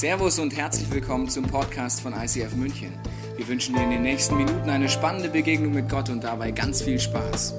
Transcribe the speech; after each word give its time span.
Servus 0.00 0.38
und 0.38 0.56
herzlich 0.56 0.90
willkommen 0.90 1.28
zum 1.28 1.44
Podcast 1.44 2.00
von 2.00 2.14
ICF 2.14 2.54
München. 2.54 2.90
Wir 3.36 3.46
wünschen 3.46 3.74
dir 3.74 3.82
in 3.82 3.90
den 3.90 4.00
nächsten 4.00 4.34
Minuten 4.34 4.70
eine 4.70 4.88
spannende 4.88 5.28
Begegnung 5.28 5.74
mit 5.74 5.90
Gott 5.90 6.08
und 6.08 6.24
dabei 6.24 6.52
ganz 6.52 6.80
viel 6.80 6.98
Spaß. 6.98 7.52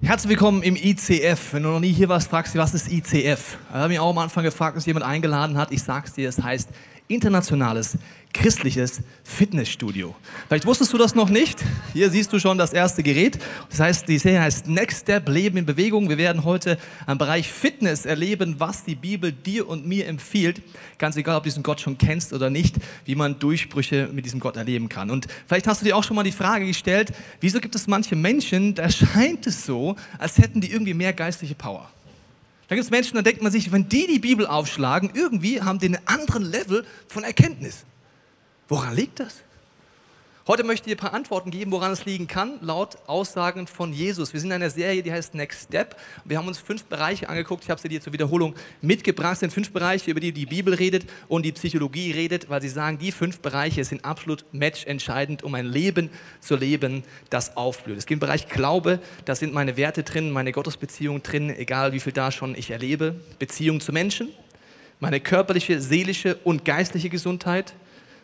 Herzlich 0.00 0.30
willkommen 0.30 0.62
im 0.62 0.74
ICF. 0.76 1.52
Wenn 1.52 1.64
du 1.64 1.68
noch 1.68 1.80
nie 1.80 1.92
hier 1.92 2.08
warst, 2.08 2.30
fragst 2.30 2.54
du, 2.54 2.58
was 2.58 2.72
ist 2.72 2.90
ICF? 2.90 3.58
Ich 3.68 3.74
habe 3.74 3.88
mich 3.88 4.00
auch 4.00 4.08
am 4.08 4.16
Anfang 4.16 4.42
gefragt, 4.42 4.74
dass 4.74 4.86
jemand 4.86 5.04
eingeladen 5.04 5.58
hat. 5.58 5.72
Ich 5.72 5.82
sag's 5.82 6.14
dir, 6.14 6.26
es 6.26 6.42
heißt 6.42 6.70
internationales 7.08 7.98
christliches 8.32 9.02
Fitnessstudio. 9.24 10.14
Vielleicht 10.48 10.66
wusstest 10.66 10.92
du 10.92 10.98
das 10.98 11.14
noch 11.14 11.28
nicht. 11.28 11.62
Hier 11.92 12.10
siehst 12.10 12.32
du 12.32 12.38
schon 12.38 12.58
das 12.58 12.72
erste 12.72 13.02
Gerät. 13.02 13.38
Das 13.70 13.80
heißt, 13.80 14.08
die 14.08 14.18
Serie 14.18 14.40
heißt 14.40 14.68
Next 14.68 15.02
Step 15.02 15.28
Leben 15.28 15.58
in 15.58 15.66
Bewegung. 15.66 16.08
Wir 16.08 16.18
werden 16.18 16.44
heute 16.44 16.78
am 17.06 17.18
Bereich 17.18 17.50
Fitness 17.50 18.06
erleben, 18.06 18.56
was 18.58 18.84
die 18.84 18.94
Bibel 18.94 19.32
dir 19.32 19.68
und 19.68 19.86
mir 19.86 20.06
empfiehlt. 20.06 20.62
Ganz 20.98 21.16
egal, 21.16 21.36
ob 21.36 21.42
du 21.42 21.50
diesen 21.50 21.62
Gott 21.62 21.80
schon 21.80 21.98
kennst 21.98 22.32
oder 22.32 22.50
nicht, 22.50 22.76
wie 23.04 23.14
man 23.14 23.38
Durchbrüche 23.38 24.08
mit 24.12 24.24
diesem 24.24 24.40
Gott 24.40 24.56
erleben 24.56 24.88
kann. 24.88 25.10
Und 25.10 25.26
vielleicht 25.46 25.66
hast 25.66 25.82
du 25.82 25.84
dir 25.84 25.96
auch 25.96 26.04
schon 26.04 26.16
mal 26.16 26.22
die 26.22 26.32
Frage 26.32 26.66
gestellt, 26.66 27.12
wieso 27.40 27.60
gibt 27.60 27.74
es 27.74 27.86
manche 27.86 28.16
Menschen, 28.16 28.74
da 28.74 28.90
scheint 28.90 29.46
es 29.46 29.66
so, 29.66 29.96
als 30.18 30.38
hätten 30.38 30.60
die 30.60 30.70
irgendwie 30.70 30.94
mehr 30.94 31.12
geistliche 31.12 31.54
Power. 31.54 31.88
Da 32.72 32.76
gibt 32.76 32.86
es 32.86 32.90
Menschen, 32.90 33.16
da 33.16 33.20
denkt 33.20 33.42
man 33.42 33.52
sich, 33.52 33.70
wenn 33.70 33.86
die 33.86 34.06
die 34.06 34.18
Bibel 34.18 34.46
aufschlagen, 34.46 35.10
irgendwie 35.12 35.60
haben 35.60 35.78
die 35.78 35.88
einen 35.88 35.98
anderen 36.06 36.42
Level 36.42 36.86
von 37.06 37.22
Erkenntnis. 37.22 37.84
Woran 38.66 38.96
liegt 38.96 39.20
das? 39.20 39.42
Heute 40.48 40.64
möchte 40.64 40.90
ich 40.90 40.96
dir 40.96 41.00
ein 41.00 41.08
paar 41.08 41.14
Antworten 41.14 41.52
geben, 41.52 41.70
woran 41.70 41.92
es 41.92 42.04
liegen 42.04 42.26
kann, 42.26 42.58
laut 42.62 42.98
Aussagen 43.06 43.68
von 43.68 43.92
Jesus. 43.92 44.32
Wir 44.32 44.40
sind 44.40 44.50
in 44.50 44.56
einer 44.56 44.70
Serie, 44.70 45.00
die 45.00 45.12
heißt 45.12 45.36
Next 45.36 45.68
Step. 45.68 45.94
Wir 46.24 46.36
haben 46.36 46.48
uns 46.48 46.58
fünf 46.58 46.82
Bereiche 46.86 47.28
angeguckt. 47.28 47.62
Ich 47.62 47.70
habe 47.70 47.80
sie 47.80 47.88
dir 47.88 48.00
zur 48.00 48.12
Wiederholung 48.12 48.56
mitgebracht. 48.80 49.34
Es 49.34 49.38
sind 49.38 49.52
fünf 49.52 49.70
Bereiche, 49.70 50.10
über 50.10 50.18
die 50.18 50.32
die 50.32 50.46
Bibel 50.46 50.74
redet 50.74 51.06
und 51.28 51.44
die 51.44 51.52
Psychologie 51.52 52.10
redet, 52.10 52.50
weil 52.50 52.60
sie 52.60 52.70
sagen, 52.70 52.98
die 52.98 53.12
fünf 53.12 53.38
Bereiche 53.38 53.84
sind 53.84 54.04
absolut 54.04 54.44
matchentscheidend, 54.50 55.44
um 55.44 55.54
ein 55.54 55.66
Leben 55.66 56.10
zu 56.40 56.56
leben, 56.56 57.04
das 57.30 57.56
aufblüht. 57.56 57.98
Es 57.98 58.06
geht 58.06 58.16
im 58.16 58.20
Bereich 58.20 58.48
Glaube, 58.48 58.98
da 59.24 59.36
sind 59.36 59.54
meine 59.54 59.76
Werte 59.76 60.02
drin, 60.02 60.32
meine 60.32 60.50
Gottesbeziehungen 60.50 61.22
drin, 61.22 61.50
egal 61.50 61.92
wie 61.92 62.00
viel 62.00 62.12
da 62.12 62.32
schon 62.32 62.56
ich 62.56 62.72
erlebe. 62.72 63.14
Beziehung 63.38 63.80
zu 63.80 63.92
Menschen, 63.92 64.28
meine 64.98 65.20
körperliche, 65.20 65.80
seelische 65.80 66.34
und 66.42 66.64
geistliche 66.64 67.10
Gesundheit, 67.10 67.74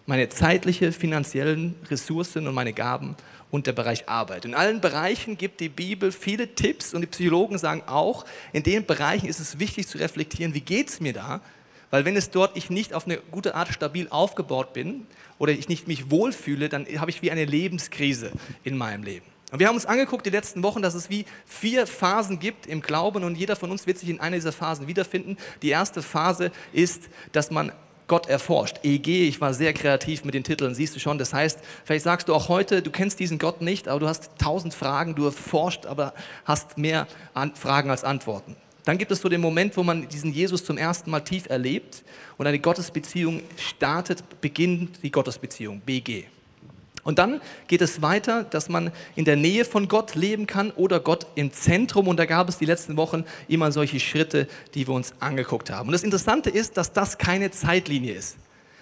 meine 0.09 0.31
zeitliche, 0.31 0.91
finanziellen 0.91 1.75
Ressourcen 1.91 2.49
und 2.49 2.55
meine 2.55 2.73
Gaben 2.73 3.15
und 3.51 3.67
der 3.67 3.75
Bereich 3.75 4.09
Arbeit. 4.09 4.47
In 4.47 4.55
allen 4.55 4.81
Bereichen 4.81 5.37
gibt 5.37 5.61
die 5.61 5.69
Bibel 5.69 6.13
viele 6.13 6.55
Tipps 6.55 6.95
und 6.95 7.03
die 7.03 7.07
Psychologen 7.07 7.59
sagen 7.59 7.83
auch, 7.87 8.25
in 8.55 8.63
den 8.63 8.87
Bereichen 8.87 9.29
ist 9.29 9.39
es 9.39 9.59
wichtig 9.59 9.87
zu 9.87 9.99
reflektieren, 9.99 10.55
wie 10.55 10.63
geht 10.63 10.89
es 10.89 11.01
mir 11.01 11.13
da? 11.13 11.43
Weil 11.91 12.07
wenn 12.07 12.17
es 12.17 12.31
dort 12.31 12.57
ich 12.57 12.71
nicht 12.71 12.95
auf 12.95 13.05
eine 13.05 13.19
gute 13.31 13.55
Art 13.55 13.69
stabil 13.69 14.09
aufgebaut 14.09 14.73
bin 14.73 15.07
oder 15.39 15.53
ich 15.53 15.69
nicht 15.69 15.89
mich 15.89 16.11
wohlfühle, 16.11 16.71
dann 16.71 16.87
habe 16.99 17.11
ich 17.11 17.21
wie 17.21 17.31
eine 17.31 17.45
Lebenskrise 17.45 18.33
in 18.65 18.79
meinem 18.79 19.03
Leben. 19.03 19.27
Und 19.53 19.59
wir 19.59 19.69
haben 19.69 19.75
uns 19.75 19.87
angeguckt 19.87 20.25
die 20.25 20.31
letzten 20.31 20.63
Wochen, 20.63 20.81
dass 20.81 20.95
es 20.95 21.11
wie 21.11 21.27
vier 21.45 21.87
Phasen 21.87 22.39
gibt 22.39 22.67
im 22.67 22.81
Glauben 22.81 23.25
und 23.25 23.37
jeder 23.37 23.57
von 23.57 23.71
uns 23.71 23.87
wird 23.87 23.99
sich 23.99 24.09
in 24.09 24.21
einer 24.21 24.37
dieser 24.37 24.53
Phasen 24.53 24.87
wiederfinden. 24.87 25.37
Die 25.61 25.69
erste 25.69 26.01
Phase 26.01 26.51
ist, 26.73 27.11
dass 27.33 27.51
man 27.51 27.73
Gott 28.09 28.27
erforscht. 28.29 28.81
EG, 28.83 29.29
ich 29.29 29.41
war 29.41 29.55
sehr 29.55 29.73
kreativ 29.73 30.25
mit 30.25 30.35
den 30.35 30.43
Titeln, 30.43 30.75
siehst 30.75 30.97
du 30.97 31.01
schon. 31.01 31.19
Das 31.19 31.33
heißt, 31.33 31.61
vielleicht 31.85 32.05
sagst 32.05 32.29
du 32.29 32.35
auch 32.35 32.49
heute, 32.49 32.83
du 32.83 32.91
kennst 32.91 33.21
diesen 33.21 33.39
Gott 33.39 33.63
nicht, 33.63 33.87
aber 33.87 34.01
du 34.01 34.09
hast 34.09 34.31
tausend 34.39 34.75
Fragen, 34.75 35.15
du 35.15 35.27
erforscht, 35.27 35.87
aber 35.87 36.15
hast 36.45 36.79
mehr 36.79 37.07
Fragen 37.55 37.91
als 37.91 38.03
Antworten. 38.03 38.57
Dann 38.85 38.97
gibt 38.97 39.13
es 39.13 39.21
so 39.21 39.29
den 39.29 39.43
Moment, 39.43 39.77
wo 39.77 39.83
man 39.83 40.09
diesen 40.09 40.33
Jesus 40.33 40.65
zum 40.65 40.79
ersten 40.79 41.11
Mal 41.11 41.21
tief 41.21 41.51
erlebt 41.51 42.03
und 42.39 42.47
eine 42.47 42.59
Gottesbeziehung 42.59 43.43
startet, 43.59 44.25
beginnt 44.41 45.03
die 45.03 45.11
Gottesbeziehung, 45.11 45.81
BG. 45.81 46.25
Und 47.09 47.19
dann 47.19 47.41
geht 47.69 47.81
es 47.81 48.03
weiter, 48.03 48.45
dass 48.45 48.69
man 48.69 48.93
in 49.17 49.25
der 49.25 49.37
Nähe 49.37 49.65
von 49.65 49.89
Gott 49.89 50.15
leben 50.15 50.47
kann 50.47 50.71
oder 50.73 51.01
Gott 51.01 51.27
im 51.37 51.51
Zentrum. 51.55 52.07
Und 52.07 52.19
da 52.19 52.27
gab 52.27 52.51
es 52.51 52.59
die 52.59 52.67
letzten 52.67 52.99
Wochen 52.99 53.25
immer 53.49 53.73
solche 53.73 53.99
Schritte, 53.99 54.47
die 54.75 54.87
wir 54.87 54.93
uns 54.93 55.15
angeguckt 55.19 55.71
haben. 55.71 55.89
Und 55.89 55.93
das 55.93 56.03
Interessante 56.03 56.51
ist, 56.51 56.77
dass 56.77 56.93
das 56.93 57.17
keine 57.17 57.51
Zeitlinie 57.51 58.13
ist. 58.13 58.37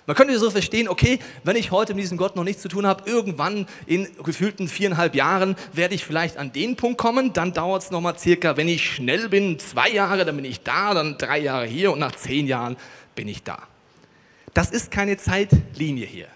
Man 0.07 0.17
könnte 0.17 0.37
so 0.41 0.51
verstehen, 0.51 0.89
okay, 0.89 1.21
wenn 1.45 1.55
ich 1.55 1.71
heute 1.71 1.95
mit 1.95 2.03
diesem 2.03 2.19
Gott 2.19 2.35
noch 2.35 2.43
nichts 2.43 2.63
zu 2.63 2.69
tun 2.69 2.85
habe, 2.85 3.09
irgendwann 3.09 3.69
in 3.87 4.09
gefühlten 4.25 4.67
viereinhalb 4.67 5.15
Jahren 5.15 5.55
werde 5.73 5.95
ich 5.95 6.05
vielleicht 6.05 6.37
an 6.37 6.53
den 6.53 6.75
Punkt 6.75 6.99
kommen, 6.99 7.33
dann 7.33 7.53
dauert 7.53 7.85
es 7.85 7.93
nochmal 7.93 8.19
circa, 8.19 8.57
wenn 8.57 8.67
ich 8.67 8.93
schnell 8.93 9.29
bin, 9.29 9.61
zwei 9.61 9.89
Jahre, 9.91 10.25
dann 10.25 10.35
bin 10.35 10.45
ich 10.45 10.65
da, 10.65 10.95
dann 10.95 11.17
drei 11.17 11.39
Jahre 11.39 11.67
hier 11.67 11.93
und 11.93 12.01
nach 12.01 12.17
zehn 12.17 12.49
Jahren 12.49 12.77
bin 13.15 13.29
ich 13.29 13.45
da. 13.45 13.69
Das 14.53 14.71
ist 14.71 14.91
keine 14.91 15.17
Zeitlinie 15.17 16.07
hier. 16.07 16.27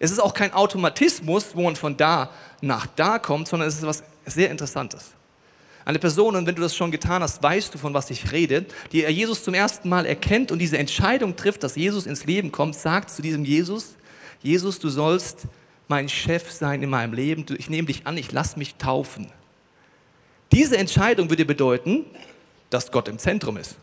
Es 0.00 0.10
ist 0.10 0.18
auch 0.18 0.34
kein 0.34 0.52
Automatismus, 0.52 1.54
wo 1.54 1.62
man 1.62 1.76
von 1.76 1.96
da 1.96 2.30
nach 2.62 2.86
da 2.86 3.18
kommt, 3.18 3.46
sondern 3.46 3.68
es 3.68 3.76
ist 3.76 3.82
etwas 3.82 4.02
sehr 4.26 4.50
Interessantes. 4.50 5.12
Eine 5.84 5.98
Person, 5.98 6.36
und 6.36 6.46
wenn 6.46 6.54
du 6.54 6.62
das 6.62 6.74
schon 6.74 6.90
getan 6.90 7.22
hast, 7.22 7.42
weißt 7.42 7.74
du, 7.74 7.78
von 7.78 7.94
was 7.94 8.10
ich 8.10 8.32
rede, 8.32 8.64
die 8.92 9.00
Jesus 9.02 9.44
zum 9.44 9.54
ersten 9.54 9.88
Mal 9.88 10.06
erkennt 10.06 10.52
und 10.52 10.58
diese 10.58 10.78
Entscheidung 10.78 11.36
trifft, 11.36 11.62
dass 11.62 11.76
Jesus 11.76 12.06
ins 12.06 12.24
Leben 12.24 12.50
kommt, 12.50 12.76
sagt 12.76 13.10
zu 13.10 13.22
diesem 13.22 13.44
Jesus, 13.44 13.94
Jesus, 14.42 14.78
du 14.78 14.88
sollst 14.88 15.42
mein 15.86 16.08
Chef 16.08 16.50
sein 16.50 16.82
in 16.82 16.88
meinem 16.88 17.12
Leben, 17.12 17.44
ich 17.58 17.68
nehme 17.68 17.86
dich 17.86 18.06
an, 18.06 18.16
ich 18.16 18.32
lass 18.32 18.56
mich 18.56 18.76
taufen. 18.76 19.30
Diese 20.52 20.78
Entscheidung 20.78 21.28
würde 21.28 21.44
bedeuten, 21.44 22.06
dass 22.70 22.90
Gott 22.90 23.08
im 23.08 23.18
Zentrum 23.18 23.58
ist. 23.58 23.76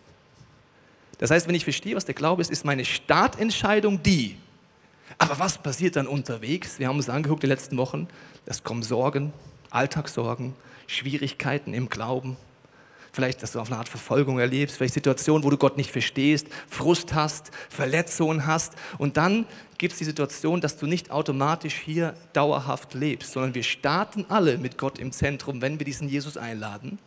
Das 1.20 1.30
heißt, 1.30 1.48
wenn 1.48 1.56
ich 1.56 1.64
verstehe, 1.64 1.96
was 1.96 2.06
der 2.06 2.16
Glaube 2.16 2.42
ist, 2.42 2.52
ist 2.52 2.66
meine 2.66 2.86
Startentscheidung 2.86 4.02
die, 4.02 4.38
aber 5.18 5.40
was 5.40 5.58
passiert 5.58 5.96
dann 5.96 6.08
unterwegs? 6.08 6.80
Wir 6.80 6.88
haben 6.88 6.98
uns 6.98 7.10
angeguckt 7.10 7.44
die 7.44 7.48
letzten 7.48 7.78
Wochen. 7.78 8.08
Es 8.46 8.64
kommen 8.64 8.84
Sorgen, 8.84 9.34
Alltagssorgen, 9.70 10.54
Schwierigkeiten 10.86 11.74
im 11.74 11.90
Glauben. 11.90 12.38
Vielleicht, 13.12 13.42
dass 13.42 13.54
du 13.54 13.60
auf 13.60 13.70
eine 13.72 13.80
Art 13.80 13.90
Verfolgung 13.90 14.38
erlebst, 14.38 14.78
vielleicht 14.78 14.94
Situationen, 14.94 15.44
wo 15.44 15.50
du 15.50 15.58
Gott 15.58 15.76
nicht 15.76 15.92
verstehst, 15.92 16.48
Frust 16.70 17.16
hast, 17.16 17.50
Verletzungen 17.68 18.46
hast. 18.46 18.74
Und 19.00 19.18
dann 19.18 19.48
gibt 19.80 19.94
es 19.94 19.98
die 19.98 20.06
Situation, 20.06 20.62
dass 20.62 20.78
du 20.78 20.86
nicht 20.86 21.10
automatisch 21.10 21.74
hier 21.74 22.14
dauerhaft 22.34 22.94
lebst, 22.94 23.32
sondern 23.32 23.56
wir 23.56 23.64
starten 23.64 24.26
alle 24.30 24.60
mit 24.60 24.78
Gott 24.78 25.00
im 25.00 25.12
Zentrum, 25.12 25.62
wenn 25.62 25.80
wir 25.80 25.86
diesen 25.86 26.10
Jesus 26.10 26.38
einladen, 26.38 27.00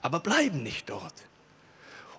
aber 0.00 0.18
bleiben 0.18 0.64
nicht 0.64 0.90
dort. 0.90 1.14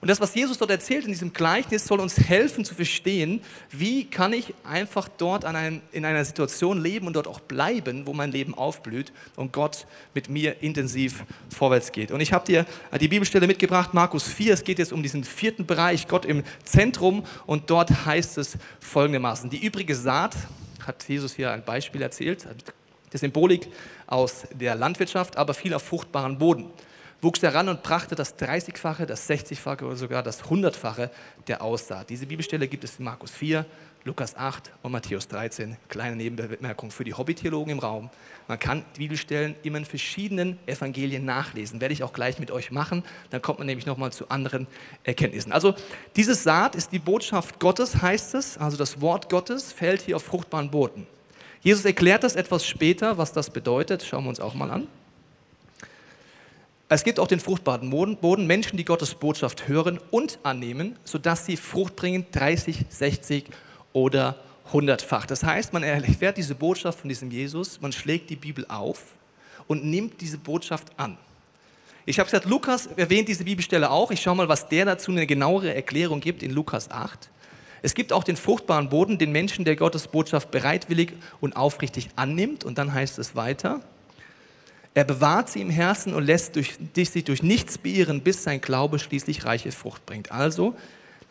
Und 0.04 0.10
das, 0.10 0.20
was 0.20 0.36
Jesus 0.36 0.58
dort 0.58 0.70
erzählt 0.70 1.06
in 1.06 1.12
diesem 1.14 1.32
Gleichnis, 1.32 1.86
soll 1.86 2.02
uns 2.02 2.18
helfen 2.18 2.66
zu 2.66 2.76
verstehen, 2.76 3.40
wie 3.72 4.04
kann 4.04 4.34
ich 4.34 4.54
einfach 4.66 5.08
dort 5.08 5.46
einem, 5.46 5.80
in 5.94 6.04
einer 6.04 6.26
Situation 6.26 6.84
leben 6.84 7.08
und 7.08 7.16
dort 7.16 7.26
auch 7.26 7.40
bleiben, 7.40 8.06
wo 8.06 8.12
mein 8.12 8.30
Leben 8.30 8.54
aufblüht 8.54 9.14
und 9.38 9.54
Gott 9.54 9.88
mit 10.14 10.28
mir 10.28 10.62
intensiv 10.62 11.24
vorwärts 11.50 11.94
geht. 11.94 12.12
Und 12.12 12.20
ich 12.20 12.34
habe 12.34 12.46
dir 12.46 12.66
die 13.00 13.08
Bibelstelle 13.08 13.48
mitgebracht, 13.48 13.94
Markus 13.94 14.28
4. 14.28 14.56
Es 14.56 14.66
geht 14.66 14.78
jetzt 14.78 14.92
um 14.92 15.02
diesen 15.02 15.24
vierten 15.24 15.66
Bereich, 15.66 16.10
Gott 16.10 16.26
im 16.26 16.44
Zentrum. 16.66 17.24
Und 17.46 17.70
dort 17.70 18.06
heißt 18.06 18.38
es 18.40 18.58
folgendermaßen, 18.82 19.50
die 19.50 19.66
übrige 19.66 19.96
Saat, 19.96 20.36
hat 20.86 21.08
Jesus 21.08 21.34
hier 21.34 21.50
ein 21.50 21.64
Beispiel 21.64 22.02
erzählt, 22.02 22.46
die 23.14 23.18
Symbolik 23.18 23.70
aus 24.06 24.48
der 24.54 24.76
Landwirtschaft, 24.76 25.38
aber 25.38 25.54
viel 25.54 25.74
auf 25.74 25.84
fruchtbaren 25.84 26.38
Boden 26.38 26.74
wuchs 27.24 27.42
heran 27.42 27.70
und 27.70 27.84
brachte 27.84 28.16
das 28.16 28.38
30-fache, 28.38 29.06
das 29.06 29.30
60-fache 29.30 29.84
oder 29.84 29.96
sogar 29.96 30.24
das 30.24 30.44
100-fache 30.44 31.10
der 31.48 31.62
Aussaat. 31.62 32.10
Diese 32.10 32.26
Bibelstelle 32.26 32.68
gibt 32.68 32.84
es 32.84 33.00
in 33.00 33.06
Markus 33.06 33.32
4, 33.32 33.66
Lukas 34.06 34.36
8 34.36 34.72
und 34.82 34.92
Matthäus 34.92 35.30
13. 35.30 35.78
Kleine 35.88 36.18
Nebenbemerkung 36.18 36.92
für 36.92 37.06
die 37.06 37.14
Hobbytheologen 37.14 37.72
im 37.72 37.80
Raum. 37.80 38.10
Man 38.50 38.60
kann 38.60 38.84
Bibelstellen 38.98 39.56
immer 39.64 39.78
in 39.78 39.86
verschiedenen 39.86 40.60
Evangelien 40.66 41.24
nachlesen. 41.24 41.80
Werde 41.80 41.94
ich 41.94 42.04
auch 42.04 42.12
gleich 42.12 42.38
mit 42.38 42.52
euch 42.52 42.70
machen. 42.70 43.04
Dann 43.30 43.42
kommt 43.42 43.60
man 43.60 43.66
nämlich 43.66 43.86
nochmal 43.86 44.12
zu 44.12 44.28
anderen 44.28 44.68
Erkenntnissen. 45.06 45.54
Also 45.54 45.74
diese 46.18 46.36
Saat 46.36 46.76
ist 46.76 46.92
die 46.92 47.00
Botschaft 47.00 47.60
Gottes, 47.60 48.02
heißt 48.02 48.36
es. 48.36 48.58
Also 48.58 48.76
das 48.76 49.00
Wort 49.00 49.30
Gottes 49.30 49.72
fällt 49.72 50.02
hier 50.02 50.18
auf 50.18 50.24
fruchtbaren 50.24 50.70
Boden. 50.70 51.08
Jesus 51.62 51.86
erklärt 51.86 52.26
das 52.26 52.36
etwas 52.36 52.66
später, 52.66 53.18
was 53.18 53.32
das 53.32 53.50
bedeutet. 53.50 54.04
Schauen 54.04 54.26
wir 54.26 54.30
uns 54.30 54.42
auch 54.42 54.54
mal 54.54 54.70
an. 54.70 54.88
Es 56.94 57.04
gibt 57.04 57.20
auch 57.20 57.28
den 57.28 57.40
fruchtbaren 57.40 57.90
Boden, 57.90 58.46
Menschen, 58.46 58.78
die 58.78 58.86
Gottes 58.86 59.16
Botschaft 59.16 59.68
hören 59.68 60.00
und 60.12 60.38
annehmen, 60.44 60.96
sodass 61.06 61.44
sie 61.44 61.58
Frucht 61.58 61.96
bringen, 61.96 62.28
30, 62.32 62.86
60 62.88 63.46
oder 63.94 64.36
100-fach. 64.72 65.26
Das 65.26 65.44
heißt, 65.44 65.74
man 65.74 65.82
erfährt 65.82 66.38
diese 66.38 66.54
Botschaft 66.54 67.00
von 67.00 67.10
diesem 67.10 67.32
Jesus, 67.32 67.82
man 67.82 67.92
schlägt 67.92 68.30
die 68.30 68.36
Bibel 68.36 68.64
auf 68.68 69.02
und 69.68 69.84
nimmt 69.84 70.22
diese 70.22 70.38
Botschaft 70.38 70.92
an. 70.98 71.18
Ich 72.06 72.20
habe 72.20 72.28
gesagt, 72.28 72.46
Lukas 72.46 72.86
erwähnt 72.96 73.28
diese 73.28 73.46
Bibelstelle 73.46 73.90
auch. 73.90 74.12
Ich 74.12 74.22
schaue 74.22 74.36
mal, 74.36 74.48
was 74.48 74.70
der 74.70 74.86
dazu 74.86 75.10
eine 75.10 75.26
genauere 75.26 75.74
Erklärung 75.74 76.20
gibt 76.20 76.44
in 76.44 76.52
Lukas 76.52 76.92
8. 76.92 77.32
Es 77.82 77.96
gibt 77.96 78.14
auch 78.14 78.24
den 78.24 78.38
fruchtbaren 78.38 78.90
Boden, 78.90 79.18
den 79.18 79.32
Menschen, 79.32 79.66
der 79.66 79.78
Gottes 79.78 80.08
Botschaft 80.08 80.52
bereitwillig 80.52 81.14
und 81.42 81.56
aufrichtig 81.56 82.10
annimmt. 82.18 82.64
Und 82.64 82.78
dann 82.78 82.94
heißt 82.94 83.18
es 83.18 83.36
weiter, 83.36 83.82
Er 84.94 85.04
bewahrt 85.04 85.50
sie 85.50 85.62
im 85.62 85.70
Herzen 85.70 86.14
und 86.14 86.24
lässt 86.24 86.56
durch, 86.56 86.78
sich 86.96 87.24
durch 87.24 87.42
nichts 87.42 87.78
beirren, 87.78 88.22
bis 88.22 88.44
sein 88.44 88.62
Glaube 88.62 89.00
schließlich 89.00 89.46
reiche 89.46 89.72
Frucht 89.72 90.06
bringt. 90.06 90.32
Also, 90.32 90.76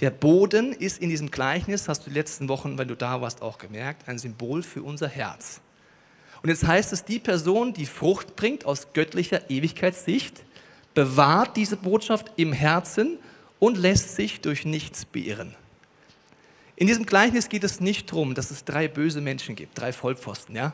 der 0.00 0.11
Boden 0.11 0.73
ist 0.73 1.00
in 1.00 1.11
diesem 1.11 1.31
Gleichnis, 1.31 1.88
hast 1.88 2.06
du 2.06 2.11
die 2.11 2.17
letzten 2.17 2.49
Wochen, 2.49 2.76
wenn 2.76 2.88
du 2.88 2.97
da 2.97 3.20
warst, 3.20 3.41
auch 3.41 3.59
gemerkt, 3.59 4.09
ein 4.09 4.19
Symbol 4.19 4.64
für 4.64 4.82
unser 4.82 5.06
Herz. 5.06 5.61
Und 6.43 6.49
jetzt 6.49 6.67
heißt 6.67 6.93
es, 6.93 7.05
die 7.05 7.20
Person, 7.20 7.73
die 7.73 7.87
Frucht 7.87 8.35
bringt 8.35 8.64
aus 8.64 8.93
göttlicher 8.94 9.49
Ewigkeitssicht, 9.49 10.43
bewahrt 10.94 11.56
diese 11.56 11.76
Botschaft 11.76 12.32
im 12.37 12.53
Herzen 12.53 13.19
und 13.61 13.79
lässt 13.79 14.17
sich 14.17 14.41
durch 14.41 14.65
nichts 14.65 15.05
beirren. 15.05 15.55
In 16.75 16.88
diesem 16.88 17.06
Gleichnis 17.06 17.49
geht 17.49 17.62
es 17.62 17.81
nicht 17.81 18.11
darum, 18.11 18.35
dass 18.35 18.50
es 18.50 18.65
drei 18.65 18.88
böse 18.88 19.20
Menschen 19.20 19.55
gibt, 19.55 19.79
drei 19.79 19.93
Vollpfosten, 19.93 20.56
ja, 20.56 20.73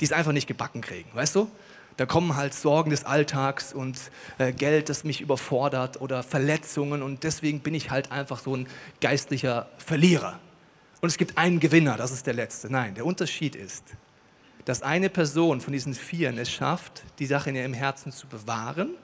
die 0.00 0.06
es 0.06 0.12
einfach 0.12 0.32
nicht 0.32 0.46
gebacken 0.46 0.80
kriegen, 0.80 1.10
weißt 1.12 1.34
du? 1.34 1.50
Da 2.00 2.06
kommen 2.06 2.34
halt 2.34 2.54
Sorgen 2.54 2.88
des 2.88 3.04
Alltags 3.04 3.74
und 3.74 3.98
äh, 4.38 4.54
Geld, 4.54 4.88
das 4.88 5.04
mich 5.04 5.20
überfordert 5.20 6.00
oder 6.00 6.22
Verletzungen 6.22 7.02
und 7.02 7.24
deswegen 7.24 7.60
bin 7.60 7.74
ich 7.74 7.90
halt 7.90 8.10
einfach 8.10 8.38
so 8.38 8.56
ein 8.56 8.66
geistlicher 9.02 9.68
Verlierer. 9.76 10.40
Und 11.02 11.10
es 11.10 11.18
gibt 11.18 11.36
einen 11.36 11.60
Gewinner, 11.60 11.98
das 11.98 12.10
ist 12.10 12.26
der 12.26 12.32
letzte. 12.32 12.72
Nein, 12.72 12.94
der 12.94 13.04
Unterschied 13.04 13.54
ist, 13.54 13.84
dass 14.64 14.80
eine 14.80 15.10
Person 15.10 15.60
von 15.60 15.74
diesen 15.74 15.92
Vieren 15.92 16.38
es 16.38 16.50
schafft, 16.50 17.02
die 17.18 17.26
Sache 17.26 17.50
in 17.50 17.56
ihrem 17.56 17.74
Herzen 17.74 18.12
zu 18.12 18.28
bewahren 18.28 18.94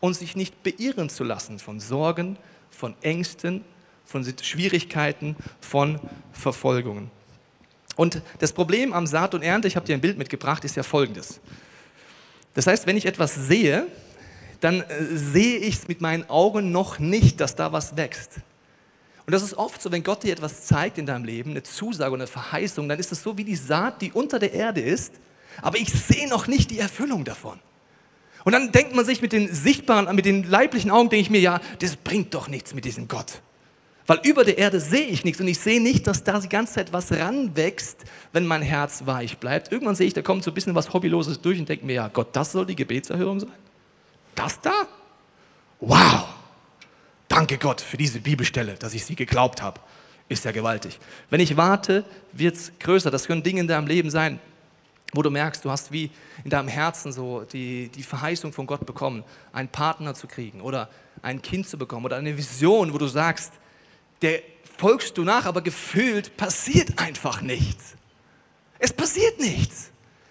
und 0.00 0.14
sich 0.14 0.34
nicht 0.34 0.62
beirren 0.62 1.10
zu 1.10 1.24
lassen 1.24 1.58
von 1.58 1.78
Sorgen, 1.78 2.38
von 2.70 2.94
Ängsten, 3.02 3.66
von 4.06 4.24
Schwierigkeiten, 4.40 5.36
von 5.60 6.00
Verfolgungen. 6.32 7.10
Und 7.96 8.22
das 8.38 8.54
Problem 8.54 8.94
am 8.94 9.06
Saat 9.06 9.34
und 9.34 9.42
Ernte, 9.42 9.68
ich 9.68 9.76
habe 9.76 9.84
dir 9.84 9.92
ein 9.92 10.00
Bild 10.00 10.16
mitgebracht, 10.16 10.64
ist 10.64 10.74
ja 10.74 10.82
folgendes. 10.82 11.42
Das 12.54 12.66
heißt, 12.66 12.86
wenn 12.86 12.96
ich 12.96 13.06
etwas 13.06 13.34
sehe, 13.34 13.86
dann 14.60 14.80
äh, 14.80 15.04
sehe 15.12 15.58
ich 15.58 15.76
es 15.76 15.88
mit 15.88 16.00
meinen 16.00 16.28
Augen 16.30 16.72
noch 16.72 16.98
nicht, 16.98 17.40
dass 17.40 17.56
da 17.56 17.72
was 17.72 17.96
wächst. 17.96 18.36
Und 19.26 19.32
das 19.32 19.42
ist 19.42 19.54
oft 19.54 19.80
so, 19.80 19.90
wenn 19.90 20.02
Gott 20.02 20.22
dir 20.22 20.32
etwas 20.32 20.66
zeigt 20.66 20.98
in 20.98 21.06
deinem 21.06 21.24
Leben, 21.24 21.50
eine 21.50 21.62
Zusage 21.62 22.14
eine 22.14 22.26
Verheißung, 22.26 22.88
dann 22.88 22.98
ist 22.98 23.10
es 23.10 23.22
so 23.22 23.36
wie 23.38 23.44
die 23.44 23.56
Saat, 23.56 24.02
die 24.02 24.12
unter 24.12 24.38
der 24.38 24.52
Erde 24.52 24.80
ist, 24.80 25.14
aber 25.62 25.78
ich 25.78 25.92
sehe 25.92 26.28
noch 26.28 26.46
nicht 26.46 26.70
die 26.70 26.78
Erfüllung 26.78 27.24
davon. 27.24 27.58
Und 28.44 28.52
dann 28.52 28.70
denkt 28.72 28.94
man 28.94 29.06
sich 29.06 29.22
mit 29.22 29.32
den 29.32 29.52
sichtbaren, 29.52 30.14
mit 30.14 30.26
den 30.26 30.44
leiblichen 30.44 30.90
Augen, 30.90 31.08
denke 31.08 31.22
ich 31.22 31.30
mir, 31.30 31.40
ja, 31.40 31.60
das 31.78 31.96
bringt 31.96 32.34
doch 32.34 32.48
nichts 32.48 32.74
mit 32.74 32.84
diesem 32.84 33.08
Gott. 33.08 33.40
Weil 34.06 34.20
über 34.22 34.44
der 34.44 34.58
Erde 34.58 34.80
sehe 34.80 35.06
ich 35.06 35.24
nichts 35.24 35.40
und 35.40 35.48
ich 35.48 35.58
sehe 35.58 35.80
nicht, 35.80 36.06
dass 36.06 36.24
da 36.24 36.38
die 36.38 36.48
ganze 36.48 36.74
Zeit 36.74 36.92
was 36.92 37.10
ranwächst, 37.10 38.04
wenn 38.32 38.46
mein 38.46 38.60
Herz 38.60 39.06
weich 39.06 39.38
bleibt. 39.38 39.72
Irgendwann 39.72 39.94
sehe 39.94 40.06
ich, 40.06 40.12
da 40.12 40.20
kommt 40.20 40.44
so 40.44 40.50
ein 40.50 40.54
bisschen 40.54 40.74
was 40.74 40.92
Hobbyloses 40.92 41.40
durch 41.40 41.58
und 41.58 41.68
denke 41.68 41.86
mir, 41.86 41.94
ja 41.94 42.08
Gott, 42.08 42.28
das 42.32 42.52
soll 42.52 42.66
die 42.66 42.76
Gebetserhörung 42.76 43.40
sein? 43.40 43.52
Das 44.34 44.60
da? 44.60 44.72
Wow! 45.80 46.26
Danke 47.28 47.56
Gott 47.56 47.80
für 47.80 47.96
diese 47.96 48.20
Bibelstelle, 48.20 48.74
dass 48.74 48.92
ich 48.92 49.04
sie 49.04 49.16
geglaubt 49.16 49.62
habe. 49.62 49.80
Ist 50.28 50.44
ja 50.44 50.52
gewaltig. 50.52 50.98
Wenn 51.30 51.40
ich 51.40 51.56
warte, 51.56 52.04
wird 52.32 52.56
es 52.56 52.72
größer. 52.78 53.10
Das 53.10 53.26
können 53.26 53.42
Dinge 53.42 53.60
in 53.60 53.68
deinem 53.68 53.86
Leben 53.86 54.10
sein, 54.10 54.38
wo 55.12 55.22
du 55.22 55.30
merkst, 55.30 55.64
du 55.64 55.70
hast 55.70 55.92
wie 55.92 56.10
in 56.44 56.50
deinem 56.50 56.68
Herzen 56.68 57.12
so 57.12 57.44
die, 57.44 57.88
die 57.88 58.02
Verheißung 58.02 58.52
von 58.52 58.66
Gott 58.66 58.84
bekommen, 58.84 59.24
einen 59.52 59.68
Partner 59.68 60.14
zu 60.14 60.26
kriegen 60.26 60.60
oder 60.60 60.90
ein 61.22 61.40
Kind 61.40 61.68
zu 61.68 61.78
bekommen 61.78 62.04
oder 62.04 62.16
eine 62.16 62.36
Vision, 62.36 62.92
wo 62.92 62.98
du 62.98 63.06
sagst, 63.06 63.52
der 64.22 64.42
folgst 64.76 65.18
du 65.18 65.24
nach, 65.24 65.46
aber 65.46 65.62
gefühlt 65.62 66.36
passiert 66.36 66.98
einfach 66.98 67.40
nichts. 67.40 67.94
Es 68.78 68.92
passiert 68.92 69.38
nichts. 69.40 69.90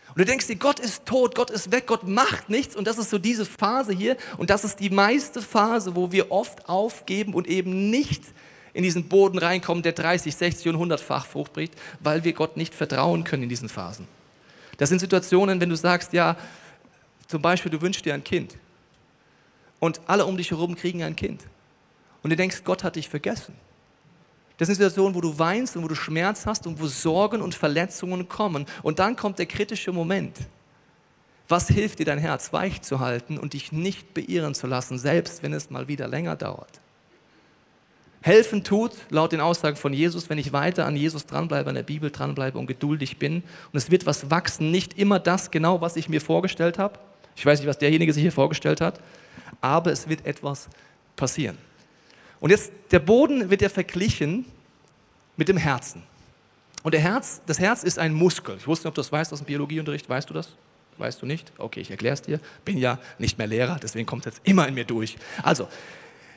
Und 0.09 0.19
du 0.19 0.25
denkst 0.25 0.45
dir, 0.45 0.57
Gott 0.57 0.79
ist 0.79 1.07
tot, 1.07 1.33
Gott 1.33 1.49
ist 1.49 1.71
weg, 1.71 1.87
Gott 1.87 2.07
macht 2.07 2.49
nichts. 2.49 2.75
Und 2.75 2.85
das 2.85 2.99
ist 2.99 3.09
so 3.09 3.17
diese 3.17 3.45
Phase 3.45 3.93
hier. 3.93 4.15
Und 4.37 4.51
das 4.51 4.63
ist 4.63 4.79
die 4.79 4.91
meiste 4.91 5.41
Phase, 5.41 5.95
wo 5.95 6.11
wir 6.11 6.31
oft 6.31 6.69
aufgeben 6.69 7.33
und 7.33 7.47
eben 7.47 7.89
nicht 7.89 8.21
in 8.73 8.83
diesen 8.83 9.07
Boden 9.07 9.39
reinkommen, 9.39 9.81
der 9.81 9.93
30, 9.93 10.35
60 10.35 10.67
und 10.73 10.91
100-fach 10.91 11.25
Frucht 11.25 11.53
bringt, 11.53 11.73
weil 11.99 12.23
wir 12.23 12.33
Gott 12.33 12.57
nicht 12.57 12.75
vertrauen 12.75 13.23
können 13.23 13.43
in 13.43 13.49
diesen 13.49 13.69
Phasen. 13.69 14.07
Das 14.77 14.89
sind 14.89 14.99
Situationen, 14.99 15.59
wenn 15.59 15.69
du 15.69 15.75
sagst, 15.75 16.13
ja, 16.13 16.35
zum 17.27 17.41
Beispiel, 17.41 17.71
du 17.71 17.81
wünschst 17.81 18.05
dir 18.05 18.13
ein 18.13 18.23
Kind. 18.23 18.55
Und 19.79 20.01
alle 20.05 20.25
um 20.25 20.37
dich 20.37 20.51
herum 20.51 20.75
kriegen 20.75 21.01
ein 21.01 21.15
Kind. 21.15 21.41
Und 22.21 22.29
du 22.29 22.35
denkst, 22.35 22.63
Gott 22.63 22.83
hat 22.83 22.95
dich 22.95 23.09
vergessen. 23.09 23.55
Das 24.57 24.67
sind 24.67 24.75
Situationen, 24.75 25.15
wo 25.15 25.21
du 25.21 25.37
weinst 25.37 25.75
und 25.75 25.83
wo 25.83 25.87
du 25.87 25.95
Schmerz 25.95 26.45
hast 26.45 26.67
und 26.67 26.79
wo 26.79 26.87
Sorgen 26.87 27.41
und 27.41 27.55
Verletzungen 27.55 28.27
kommen. 28.27 28.65
Und 28.83 28.99
dann 28.99 29.15
kommt 29.15 29.39
der 29.39 29.45
kritische 29.45 29.91
Moment. 29.91 30.37
Was 31.47 31.67
hilft 31.67 31.99
dir, 31.99 32.05
dein 32.05 32.19
Herz 32.19 32.53
weich 32.53 32.81
zu 32.81 32.99
halten 32.99 33.37
und 33.37 33.53
dich 33.53 33.71
nicht 33.71 34.13
beirren 34.13 34.55
zu 34.55 34.67
lassen, 34.67 34.97
selbst 34.97 35.43
wenn 35.43 35.53
es 35.53 35.69
mal 35.69 35.87
wieder 35.87 36.07
länger 36.07 36.35
dauert? 36.35 36.79
Helfen 38.21 38.63
tut, 38.63 38.93
laut 39.09 39.33
den 39.33 39.41
Aussagen 39.41 39.75
von 39.75 39.91
Jesus, 39.91 40.29
wenn 40.29 40.37
ich 40.37 40.53
weiter 40.53 40.85
an 40.85 40.95
Jesus 40.95 41.25
dranbleibe, 41.25 41.67
an 41.67 41.75
der 41.75 41.83
Bibel 41.83 42.09
dranbleibe 42.09 42.57
und 42.57 42.67
geduldig 42.67 43.17
bin. 43.17 43.43
Und 43.73 43.77
es 43.77 43.91
wird 43.91 44.05
was 44.05 44.31
wachsen, 44.31 44.71
nicht 44.71 44.97
immer 44.97 45.19
das 45.19 45.51
genau, 45.51 45.81
was 45.81 45.97
ich 45.97 46.07
mir 46.07 46.21
vorgestellt 46.21 46.77
habe. 46.79 46.99
Ich 47.35 47.45
weiß 47.45 47.59
nicht, 47.59 47.67
was 47.67 47.79
derjenige 47.79 48.13
sich 48.13 48.21
hier 48.21 48.31
vorgestellt 48.31 48.79
hat, 48.79 49.01
aber 49.59 49.91
es 49.91 50.07
wird 50.07 50.25
etwas 50.25 50.69
passieren. 51.17 51.57
Und 52.43 52.49
jetzt, 52.49 52.73
der 52.91 52.99
Boden 52.99 53.49
wird 53.49 53.61
ja 53.61 53.69
verglichen 53.69 54.43
mit 55.37 55.47
dem 55.47 55.55
Herzen. 55.55 56.03
Und 56.83 56.93
der 56.93 56.99
Herz, 56.99 57.39
das 57.45 57.57
Herz 57.57 57.83
ist 57.83 57.97
ein 57.97 58.13
Muskel. 58.13 58.57
Ich 58.57 58.67
wusste 58.67 58.85
nicht, 58.85 58.89
ob 58.89 58.95
du 58.95 58.99
das 58.99 59.13
weißt 59.13 59.31
aus 59.31 59.39
dem 59.39 59.45
Biologieunterricht. 59.45 60.09
Weißt 60.09 60.29
du 60.29 60.33
das? 60.33 60.49
Weißt 60.97 61.21
du 61.21 61.25
nicht? 61.25 61.53
Okay, 61.57 61.79
ich 61.79 61.89
erkläre 61.89 62.15
es 62.15 62.21
dir. 62.21 62.41
Bin 62.65 62.77
ja 62.77 62.99
nicht 63.17 63.37
mehr 63.37 63.47
Lehrer, 63.47 63.79
deswegen 63.81 64.05
kommt 64.05 64.25
es 64.25 64.33
jetzt 64.33 64.45
immer 64.45 64.67
in 64.67 64.73
mir 64.73 64.83
durch. 64.83 65.15
Also, 65.41 65.69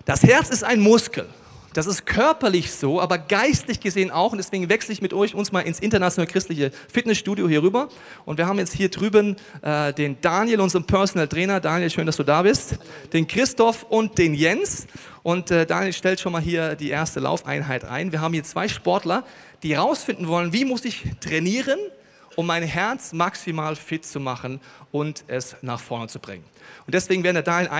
das 0.04 0.22
Herz 0.22 0.48
ist 0.50 0.62
ein 0.62 0.78
Muskel. 0.78 1.28
Das 1.76 1.86
ist 1.86 2.06
körperlich 2.06 2.72
so, 2.72 3.02
aber 3.02 3.18
geistlich 3.18 3.80
gesehen 3.80 4.10
auch. 4.10 4.32
Und 4.32 4.38
deswegen 4.38 4.70
wechsle 4.70 4.94
ich 4.94 5.02
mit 5.02 5.12
euch 5.12 5.34
uns 5.34 5.52
mal 5.52 5.60
ins 5.60 5.78
internationale 5.78 6.26
christliche 6.26 6.70
Fitnessstudio 6.90 7.46
hier 7.48 7.62
rüber. 7.62 7.90
Und 8.24 8.38
wir 8.38 8.46
haben 8.46 8.58
jetzt 8.58 8.72
hier 8.72 8.88
drüben 8.88 9.36
äh, 9.60 9.92
den 9.92 10.18
Daniel, 10.22 10.62
unseren 10.62 10.84
Personal 10.84 11.28
Trainer. 11.28 11.60
Daniel, 11.60 11.90
schön, 11.90 12.06
dass 12.06 12.16
du 12.16 12.22
da 12.22 12.40
bist. 12.40 12.78
Den 13.12 13.26
Christoph 13.26 13.82
und 13.90 14.16
den 14.16 14.32
Jens. 14.32 14.86
Und 15.22 15.50
äh, 15.50 15.66
Daniel 15.66 15.92
stellt 15.92 16.18
schon 16.18 16.32
mal 16.32 16.40
hier 16.40 16.76
die 16.76 16.88
erste 16.88 17.20
Laufeinheit 17.20 17.84
ein. 17.84 18.10
Wir 18.10 18.22
haben 18.22 18.32
hier 18.32 18.44
zwei 18.44 18.68
Sportler, 18.68 19.24
die 19.62 19.74
herausfinden 19.74 20.28
wollen, 20.28 20.54
wie 20.54 20.64
muss 20.64 20.86
ich 20.86 21.04
trainieren, 21.20 21.78
um 22.36 22.46
mein 22.46 22.62
Herz 22.62 23.12
maximal 23.12 23.74
fit 23.74 24.06
zu 24.06 24.20
machen 24.20 24.60
und 24.92 25.24
es 25.26 25.56
nach 25.62 25.80
vorne 25.80 26.06
zu 26.06 26.20
bringen. 26.20 26.44
Und 26.86 26.94
deswegen, 26.94 27.24
wenn 27.24 27.34
der 27.34 27.42
Daniel 27.42 27.70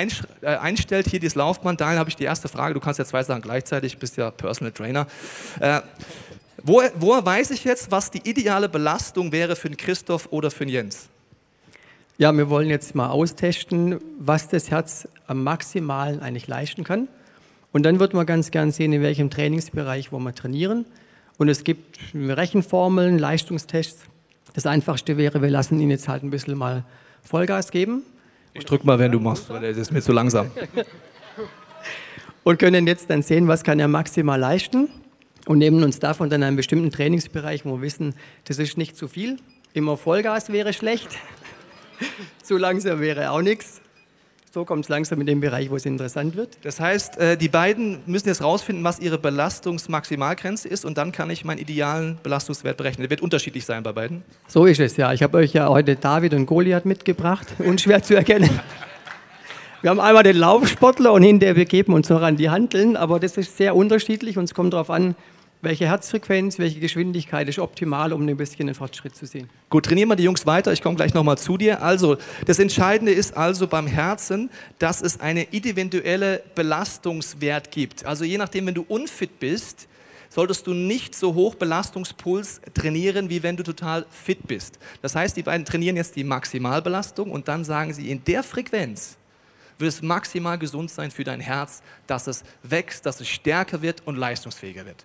äh, 0.41 0.56
einstellt, 0.56 1.06
hier 1.06 1.20
dieses 1.20 1.37
Laufband, 1.37 1.81
Daniel, 1.81 1.99
habe 1.99 2.11
ich 2.11 2.17
die 2.17 2.25
erste 2.25 2.49
Frage. 2.49 2.75
Du 2.75 2.81
kannst 2.81 2.99
ja 2.99 3.04
zwei 3.04 3.23
Sachen 3.23 3.42
gleichzeitig, 3.42 3.99
bist 3.99 4.16
ja 4.16 4.31
Personal 4.31 4.73
Trainer. 4.73 5.07
Äh, 5.61 5.81
woher, 6.62 6.90
woher 6.97 7.25
weiß 7.25 7.52
ich 7.52 7.64
jetzt, 7.64 7.90
was 7.90 8.11
die 8.11 8.28
ideale 8.28 8.69
Belastung 8.69 9.31
wäre 9.31 9.54
für 9.54 9.69
einen 9.69 9.76
Christoph 9.76 10.28
oder 10.33 10.50
für 10.50 10.62
einen 10.62 10.73
Jens? 10.73 11.09
Ja, 12.19 12.33
wir 12.33 12.49
wollen 12.49 12.71
jetzt 12.71 12.95
mal 12.95 13.11
austesten, 13.11 14.00
was 14.19 14.49
das 14.49 14.71
Herz 14.71 15.07
am 15.26 15.45
Maximalen 15.45 16.21
eigentlich 16.21 16.49
leisten 16.49 16.83
kann. 16.83 17.09
Und 17.73 17.83
dann 17.83 18.00
wird 18.00 18.14
man 18.14 18.25
ganz 18.25 18.50
gern 18.50 18.73
sehen, 18.73 18.92
in 18.95 19.02
welchem 19.02 19.28
Trainingsbereich 19.28 20.11
wo 20.12 20.19
wir 20.19 20.35
trainieren. 20.35 20.87
Und 21.37 21.49
es 21.50 21.62
gibt 21.62 21.99
Rechenformeln, 22.14 23.19
Leistungstests. 23.19 24.04
Das 24.57 24.65
Einfachste 24.65 25.19
wäre, 25.19 25.43
wir 25.43 25.51
lassen 25.51 25.79
ihn 25.81 25.91
jetzt 25.91 26.09
halt 26.09 26.23
ein 26.23 26.31
bisschen 26.31 26.57
mal 26.57 26.83
Vollgas 27.23 27.71
geben. 27.71 28.03
Ich 28.55 28.65
drück 28.65 28.85
mal, 28.85 28.99
wenn 28.99 29.13
du 29.13 29.21
machst, 29.21 29.51
weil 29.51 29.61
das 29.61 29.77
ist 29.77 29.93
mir 29.93 30.01
zu 30.01 30.13
langsam. 30.13 30.51
und 32.43 32.59
können 32.59 32.87
jetzt 32.87 33.11
dann 33.11 33.21
sehen, 33.21 33.49
was 33.49 33.65
kann 33.65 33.79
er 33.79 33.87
maximal 33.87 34.41
leisten 34.41 34.89
und 35.45 35.59
nehmen 35.59 35.85
uns 35.85 36.01
davon 36.01 36.31
dann 36.31 36.43
einen 36.43 36.57
bestimmten 36.57 36.91
Trainingsbereich, 36.91 37.67
wo 37.67 37.77
wir 37.77 37.83
wissen, 37.83 38.15
das 38.45 38.59
ist 38.59 38.79
nicht 38.79 38.97
zu 38.97 39.09
viel. 39.09 39.37
Immer 39.75 39.99
Vollgas 39.99 40.51
wäre 40.51 40.73
schlecht, 40.73 41.11
zu 42.43 42.57
langsam 42.57 43.01
wäre 43.01 43.33
auch 43.33 43.43
nichts. 43.43 43.83
So 44.57 44.65
kommt 44.65 44.87
es 44.87 44.89
langsam 44.89 45.21
in 45.21 45.27
den 45.27 45.41
Bereich, 45.41 45.69
wo 45.69 45.77
es 45.77 45.85
interessant 45.85 46.35
wird. 46.35 46.57
Das 46.63 46.81
heißt, 46.81 47.19
äh, 47.19 47.37
die 47.37 47.51
beiden 47.51 47.99
müssen 48.07 48.29
jetzt 48.29 48.43
rausfinden, 48.43 48.83
was 48.85 48.99
ihre 49.01 49.19
Belastungsmaximalgrenze 49.19 50.67
ist 50.67 50.87
und 50.87 50.97
dann 50.97 51.13
kann 51.13 51.29
ich 51.29 51.45
meinen 51.45 51.59
idealen 51.59 52.19
Belastungswert 52.23 52.79
berechnen. 52.79 53.03
Der 53.03 53.11
wird 53.11 53.21
unterschiedlich 53.21 53.67
sein 53.67 53.83
bei 53.83 53.93
beiden. 53.93 54.23
So 54.49 54.65
ist 54.65 54.81
es, 54.81 54.97
ja. 54.97 55.13
Ich 55.13 55.23
habe 55.23 55.37
euch 55.37 55.53
ja 55.53 55.69
heute 55.69 55.97
David 55.97 56.33
und 56.33 56.47
Goliath 56.47 56.87
mitgebracht. 56.87 57.49
Unschwer 57.59 58.03
zu 58.03 58.15
erkennen. 58.15 58.49
Wir 59.83 59.91
haben 59.91 60.01
einmal 60.01 60.23
den 60.23 60.39
Laufsportler 60.39 61.13
und 61.13 61.23
hinterher 61.23 61.53
begeben 61.53 61.93
uns 61.93 62.09
noch 62.09 62.23
an 62.23 62.39
die 62.39 62.49
Handeln, 62.49 62.97
aber 62.97 63.21
das 63.21 63.37
ist 63.37 63.59
sehr 63.59 63.77
unterschiedlich 63.77 64.39
und 64.39 64.45
es 64.45 64.55
kommt 64.55 64.73
darauf 64.73 64.89
an, 64.89 65.17
welche 65.63 65.87
Herzfrequenz, 65.87 66.59
welche 66.59 66.81
Geschwindigkeit 66.81 67.49
ist 67.49 67.59
optimal, 67.59 68.13
um 68.13 68.27
ein 68.27 68.37
bisschen 68.37 68.69
einen 68.69 68.75
Fortschritt 68.75 69.17
zu 69.17 69.27
sehen. 69.27 69.49
Gut, 69.71 69.87
trainieren 69.87 70.09
wir 70.09 70.17
die 70.17 70.25
Jungs 70.25 70.47
weiter. 70.47 70.73
Ich 70.73 70.83
komme 70.83 70.97
gleich 70.97 71.15
nochmal 71.15 71.39
zu 71.39 71.57
dir. 71.57 71.83
Also, 71.83 72.17
das 72.45 72.59
Entscheidende 72.59 73.13
ist 73.13 73.37
also 73.37 73.67
beim 73.67 73.87
Herzen, 73.87 74.51
dass 74.79 75.01
es 75.03 75.21
eine 75.21 75.45
individuelle 75.45 76.43
Belastungswert 76.55 77.71
gibt. 77.71 78.05
Also, 78.05 78.25
je 78.25 78.39
nachdem, 78.39 78.67
wenn 78.67 78.75
du 78.75 78.85
unfit 78.87 79.41
bist, 79.41 79.89
solltest 80.29 80.67
du 80.67 80.75
nicht 80.75 81.15
so 81.15 81.35
hoch 81.35 81.55
Belastungspuls 81.55 82.61
trainieren, 82.75 83.31
wie 83.31 83.43
wenn 83.43 83.57
du 83.57 83.63
total 83.63 84.07
fit 84.11 84.47
bist. 84.47 84.79
Das 85.03 85.15
heißt, 85.15 85.37
die 85.37 85.43
beiden 85.43 85.65
trainieren 85.65 85.97
jetzt 85.97 86.17
die 86.17 86.25
Maximalbelastung 86.25 87.31
und 87.31 87.49
dann 87.49 87.65
sagen 87.65 87.95
sie, 87.95 88.11
in 88.11 88.23
der 88.25 88.43
Frequenz 88.43 89.17
wird 89.79 89.89
es 89.89 90.03
maximal 90.03 90.59
gesund 90.59 90.91
sein 90.91 91.11
für 91.11 91.25
dein 91.25 91.41
Herz, 91.41 91.83
dass 92.07 92.27
es 92.27 92.45
wächst, 92.63 93.07
dass 93.07 93.21
es 93.21 93.29
stärker 93.29 93.83
wird 93.83 94.03
und 94.07 94.17
leistungsfähiger 94.17 94.87
wird. 94.87 95.05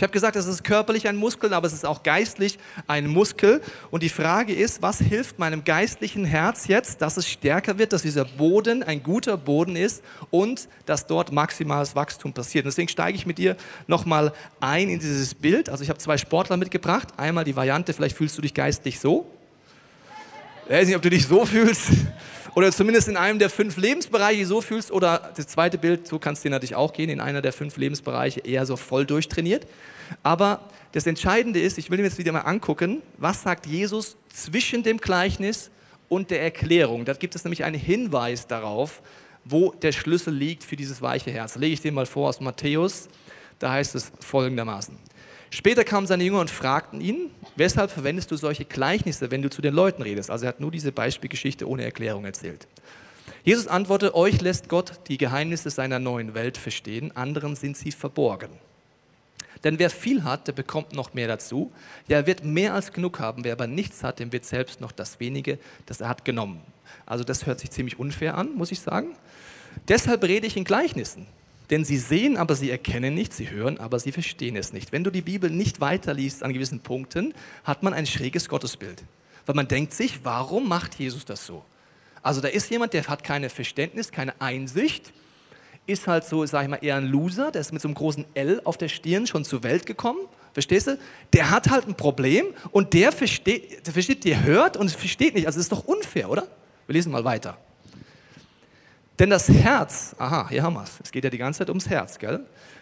Ich 0.00 0.02
habe 0.02 0.14
gesagt, 0.14 0.34
es 0.34 0.46
ist 0.46 0.64
körperlich 0.64 1.08
ein 1.08 1.16
Muskel, 1.16 1.52
aber 1.52 1.66
es 1.66 1.74
ist 1.74 1.84
auch 1.84 2.02
geistlich 2.02 2.58
ein 2.86 3.06
Muskel. 3.06 3.60
Und 3.90 4.02
die 4.02 4.08
Frage 4.08 4.54
ist, 4.54 4.80
was 4.80 4.98
hilft 4.98 5.38
meinem 5.38 5.62
geistlichen 5.62 6.24
Herz 6.24 6.68
jetzt, 6.68 7.02
dass 7.02 7.18
es 7.18 7.28
stärker 7.28 7.76
wird, 7.78 7.92
dass 7.92 8.00
dieser 8.00 8.24
Boden 8.24 8.82
ein 8.82 9.02
guter 9.02 9.36
Boden 9.36 9.76
ist 9.76 10.02
und 10.30 10.70
dass 10.86 11.06
dort 11.06 11.32
maximales 11.32 11.94
Wachstum 11.96 12.32
passiert. 12.32 12.64
Und 12.64 12.70
deswegen 12.70 12.88
steige 12.88 13.14
ich 13.14 13.26
mit 13.26 13.36
dir 13.36 13.58
nochmal 13.88 14.32
ein 14.58 14.88
in 14.88 15.00
dieses 15.00 15.34
Bild. 15.34 15.68
Also 15.68 15.84
ich 15.84 15.90
habe 15.90 15.98
zwei 15.98 16.16
Sportler 16.16 16.56
mitgebracht. 16.56 17.08
Einmal 17.18 17.44
die 17.44 17.54
Variante, 17.54 17.92
vielleicht 17.92 18.16
fühlst 18.16 18.38
du 18.38 18.40
dich 18.40 18.54
geistlich 18.54 19.00
so. 19.00 19.26
Ich 20.64 20.72
weiß 20.72 20.86
nicht, 20.86 20.96
ob 20.96 21.02
du 21.02 21.10
dich 21.10 21.26
so 21.26 21.44
fühlst 21.44 21.90
oder 22.54 22.72
zumindest 22.72 23.08
in 23.08 23.16
einem 23.16 23.38
der 23.38 23.50
fünf 23.50 23.76
Lebensbereiche 23.76 24.46
so 24.46 24.60
fühlst 24.60 24.90
oder 24.90 25.32
das 25.36 25.46
zweite 25.46 25.78
Bild, 25.78 26.06
so 26.06 26.18
kannst 26.18 26.44
du 26.44 26.50
natürlich 26.50 26.74
auch 26.74 26.92
gehen, 26.92 27.10
in 27.10 27.20
einer 27.20 27.42
der 27.42 27.52
fünf 27.52 27.76
Lebensbereiche 27.76 28.40
eher 28.40 28.66
so 28.66 28.76
voll 28.76 29.06
durchtrainiert. 29.06 29.66
Aber 30.22 30.60
das 30.92 31.06
Entscheidende 31.06 31.60
ist, 31.60 31.78
ich 31.78 31.90
will 31.90 31.98
mir 31.98 32.04
jetzt 32.04 32.18
wieder 32.18 32.32
mal 32.32 32.40
angucken, 32.40 33.02
was 33.16 33.42
sagt 33.42 33.66
Jesus 33.66 34.16
zwischen 34.28 34.82
dem 34.82 34.98
Gleichnis 34.98 35.70
und 36.08 36.30
der 36.30 36.42
Erklärung. 36.42 37.04
Da 37.04 37.12
gibt 37.12 37.34
es 37.34 37.44
nämlich 37.44 37.64
einen 37.64 37.78
Hinweis 37.78 38.46
darauf, 38.46 39.00
wo 39.44 39.72
der 39.72 39.92
Schlüssel 39.92 40.34
liegt 40.34 40.64
für 40.64 40.76
dieses 40.76 41.00
weiche 41.00 41.30
Herz. 41.30 41.56
Lege 41.56 41.74
ich 41.74 41.80
den 41.80 41.94
mal 41.94 42.06
vor 42.06 42.28
aus 42.28 42.40
Matthäus, 42.40 43.08
da 43.58 43.72
heißt 43.72 43.94
es 43.94 44.10
folgendermaßen. 44.20 44.96
Später 45.50 45.84
kamen 45.84 46.06
seine 46.06 46.22
Jünger 46.22 46.40
und 46.40 46.50
fragten 46.50 47.00
ihn, 47.00 47.30
weshalb 47.56 47.90
verwendest 47.90 48.30
du 48.30 48.36
solche 48.36 48.64
Gleichnisse, 48.64 49.30
wenn 49.32 49.42
du 49.42 49.50
zu 49.50 49.60
den 49.60 49.74
Leuten 49.74 50.02
redest? 50.02 50.30
Also 50.30 50.44
er 50.44 50.50
hat 50.50 50.60
nur 50.60 50.70
diese 50.70 50.92
Beispielgeschichte 50.92 51.68
ohne 51.68 51.84
Erklärung 51.84 52.24
erzählt. 52.24 52.68
Jesus 53.42 53.66
antwortete, 53.66 54.14
euch 54.14 54.40
lässt 54.40 54.68
Gott 54.68 54.92
die 55.08 55.18
Geheimnisse 55.18 55.70
seiner 55.70 55.98
neuen 55.98 56.34
Welt 56.34 56.56
verstehen, 56.56 57.16
anderen 57.16 57.56
sind 57.56 57.76
sie 57.76 57.90
verborgen. 57.90 58.50
Denn 59.64 59.78
wer 59.78 59.90
viel 59.90 60.24
hat, 60.24 60.46
der 60.46 60.52
bekommt 60.52 60.94
noch 60.94 61.14
mehr 61.14 61.28
dazu. 61.28 61.70
Ja, 62.08 62.18
er 62.18 62.26
wird 62.26 62.44
mehr 62.44 62.74
als 62.74 62.92
genug 62.92 63.18
haben. 63.18 63.44
Wer 63.44 63.52
aber 63.52 63.66
nichts 63.66 64.02
hat, 64.02 64.18
dem 64.18 64.32
wird 64.32 64.44
selbst 64.44 64.80
noch 64.80 64.92
das 64.92 65.20
wenige, 65.20 65.58
das 65.86 66.00
er 66.00 66.08
hat, 66.08 66.24
genommen. 66.24 66.60
Also 67.04 67.24
das 67.24 67.44
hört 67.44 67.60
sich 67.60 67.70
ziemlich 67.70 67.98
unfair 67.98 68.36
an, 68.36 68.54
muss 68.54 68.72
ich 68.72 68.80
sagen. 68.80 69.14
Deshalb 69.88 70.22
rede 70.24 70.46
ich 70.46 70.56
in 70.56 70.64
Gleichnissen. 70.64 71.26
Denn 71.70 71.84
sie 71.84 71.98
sehen, 71.98 72.36
aber 72.36 72.56
sie 72.56 72.70
erkennen 72.70 73.14
nicht, 73.14 73.32
sie 73.32 73.50
hören, 73.50 73.78
aber 73.78 74.00
sie 74.00 74.10
verstehen 74.10 74.56
es 74.56 74.72
nicht. 74.72 74.90
Wenn 74.90 75.04
du 75.04 75.10
die 75.10 75.22
Bibel 75.22 75.50
nicht 75.50 75.80
weiterliest 75.80 76.42
an 76.42 76.52
gewissen 76.52 76.80
Punkten, 76.80 77.32
hat 77.62 77.84
man 77.84 77.94
ein 77.94 78.06
schräges 78.06 78.48
Gottesbild. 78.48 79.04
Weil 79.46 79.54
man 79.54 79.68
denkt 79.68 79.94
sich, 79.94 80.24
warum 80.24 80.68
macht 80.68 80.96
Jesus 80.96 81.24
das 81.24 81.46
so? 81.46 81.64
Also 82.22 82.40
da 82.40 82.48
ist 82.48 82.70
jemand, 82.70 82.92
der 82.92 83.06
hat 83.06 83.24
keine 83.24 83.48
Verständnis, 83.48 84.10
keine 84.10 84.40
Einsicht, 84.40 85.12
ist 85.86 86.06
halt 86.06 86.24
so, 86.24 86.44
sag 86.44 86.64
ich 86.64 86.68
mal, 86.68 86.78
eher 86.82 86.96
ein 86.96 87.06
Loser, 87.06 87.50
der 87.50 87.60
ist 87.60 87.72
mit 87.72 87.80
so 87.80 87.88
einem 87.88 87.94
großen 87.94 88.24
L 88.34 88.60
auf 88.64 88.76
der 88.76 88.88
Stirn 88.88 89.26
schon 89.26 89.44
zur 89.44 89.62
Welt 89.62 89.86
gekommen. 89.86 90.20
Verstehst 90.52 90.88
du? 90.88 90.98
Der 91.32 91.50
hat 91.50 91.70
halt 91.70 91.86
ein 91.86 91.94
Problem 91.94 92.46
und 92.72 92.92
der 92.92 93.12
versteht, 93.12 93.86
der 93.86 93.92
versteht, 93.92 94.24
der 94.24 94.42
hört 94.42 94.76
und 94.76 94.90
versteht 94.90 95.34
nicht. 95.34 95.46
Also 95.46 95.58
das 95.58 95.66
ist 95.66 95.72
doch 95.72 95.84
unfair, 95.84 96.28
oder? 96.28 96.48
Wir 96.86 96.94
lesen 96.94 97.12
mal 97.12 97.24
weiter. 97.24 97.56
Denn 99.20 99.28
das 99.28 99.50
Herz, 99.50 100.16
aha, 100.18 100.48
hier 100.48 100.62
haben 100.62 100.72
wir 100.72 100.82
es. 100.82 100.98
Es 101.04 101.12
geht 101.12 101.24
ja 101.24 101.28
die 101.28 101.36
ganze 101.36 101.58
Zeit 101.58 101.68
ums 101.68 101.90
Herz, 101.90 102.18
gell? 102.18 102.40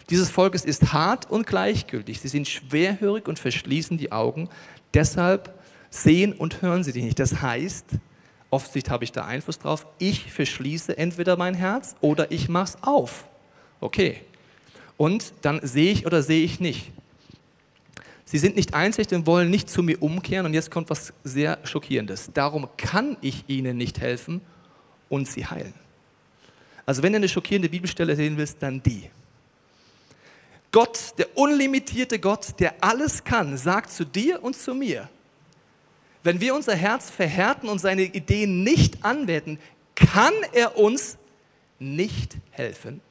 Dieses 0.09 0.29
Volkes 0.29 0.63
ist 0.63 0.93
hart 0.93 1.29
und 1.29 1.45
gleichgültig. 1.45 2.21
Sie 2.21 2.29
sind 2.29 2.47
schwerhörig 2.47 3.27
und 3.27 3.37
verschließen 3.37 3.97
die 3.97 4.13
Augen. 4.13 4.47
Deshalb 4.93 5.53
sehen 5.89 6.31
und 6.31 6.61
hören 6.61 6.85
sie 6.85 6.93
dich 6.93 7.03
nicht. 7.03 7.19
Das 7.19 7.41
heißt, 7.41 7.87
offensichtlich 8.51 8.89
habe 8.89 9.03
ich 9.03 9.11
da 9.11 9.25
Einfluss 9.25 9.59
drauf. 9.59 9.85
Ich 9.97 10.31
verschließe 10.31 10.97
entweder 10.97 11.35
mein 11.35 11.55
Herz 11.55 11.97
oder 11.99 12.31
ich 12.31 12.47
mache 12.47 12.75
es 12.75 12.83
auf. 12.83 13.25
Okay. 13.81 14.21
Und 14.95 15.33
dann 15.41 15.59
sehe 15.61 15.91
ich 15.91 16.05
oder 16.05 16.23
sehe 16.23 16.45
ich 16.45 16.61
nicht. 16.61 16.93
Sie 18.23 18.37
sind 18.37 18.55
nicht 18.55 18.73
einzig 18.73 19.11
und 19.11 19.27
wollen 19.27 19.49
nicht 19.49 19.69
zu 19.69 19.83
mir 19.83 20.01
umkehren. 20.01 20.45
Und 20.45 20.53
jetzt 20.53 20.71
kommt 20.71 20.89
was 20.89 21.11
sehr 21.25 21.57
Schockierendes. 21.65 22.31
Darum 22.33 22.69
kann 22.77 23.17
ich 23.19 23.43
ihnen 23.47 23.75
nicht 23.75 23.99
helfen 23.99 24.39
und 25.09 25.27
sie 25.27 25.45
heilen. 25.45 25.73
Also 26.89 27.03
wenn 27.03 27.13
du 27.13 27.17
eine 27.17 27.29
schockierende 27.29 27.69
Bibelstelle 27.69 28.15
sehen 28.15 28.35
willst, 28.35 28.63
dann 28.63 28.81
die. 28.81 29.11
Gott, 30.71 31.13
der 31.19 31.37
unlimitierte 31.37 32.17
Gott, 32.17 32.59
der 32.59 32.83
alles 32.83 33.23
kann, 33.23 33.55
sagt 33.57 33.91
zu 33.91 34.05
dir 34.05 34.41
und 34.41 34.57
zu 34.57 34.73
mir, 34.73 35.07
wenn 36.23 36.41
wir 36.41 36.55
unser 36.55 36.75
Herz 36.75 37.11
verhärten 37.11 37.69
und 37.69 37.77
seine 37.77 38.01
Ideen 38.01 38.63
nicht 38.63 39.05
anwenden, 39.05 39.59
kann 39.93 40.33
er 40.51 40.79
uns 40.79 41.19
nicht 41.77 42.37
helfen 42.49 43.01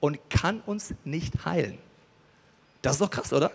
und 0.00 0.18
kann 0.30 0.62
uns 0.64 0.94
nicht 1.04 1.44
heilen. 1.44 1.76
Das 2.80 2.94
ist 2.94 3.02
doch 3.02 3.10
krass, 3.10 3.34
oder? 3.34 3.52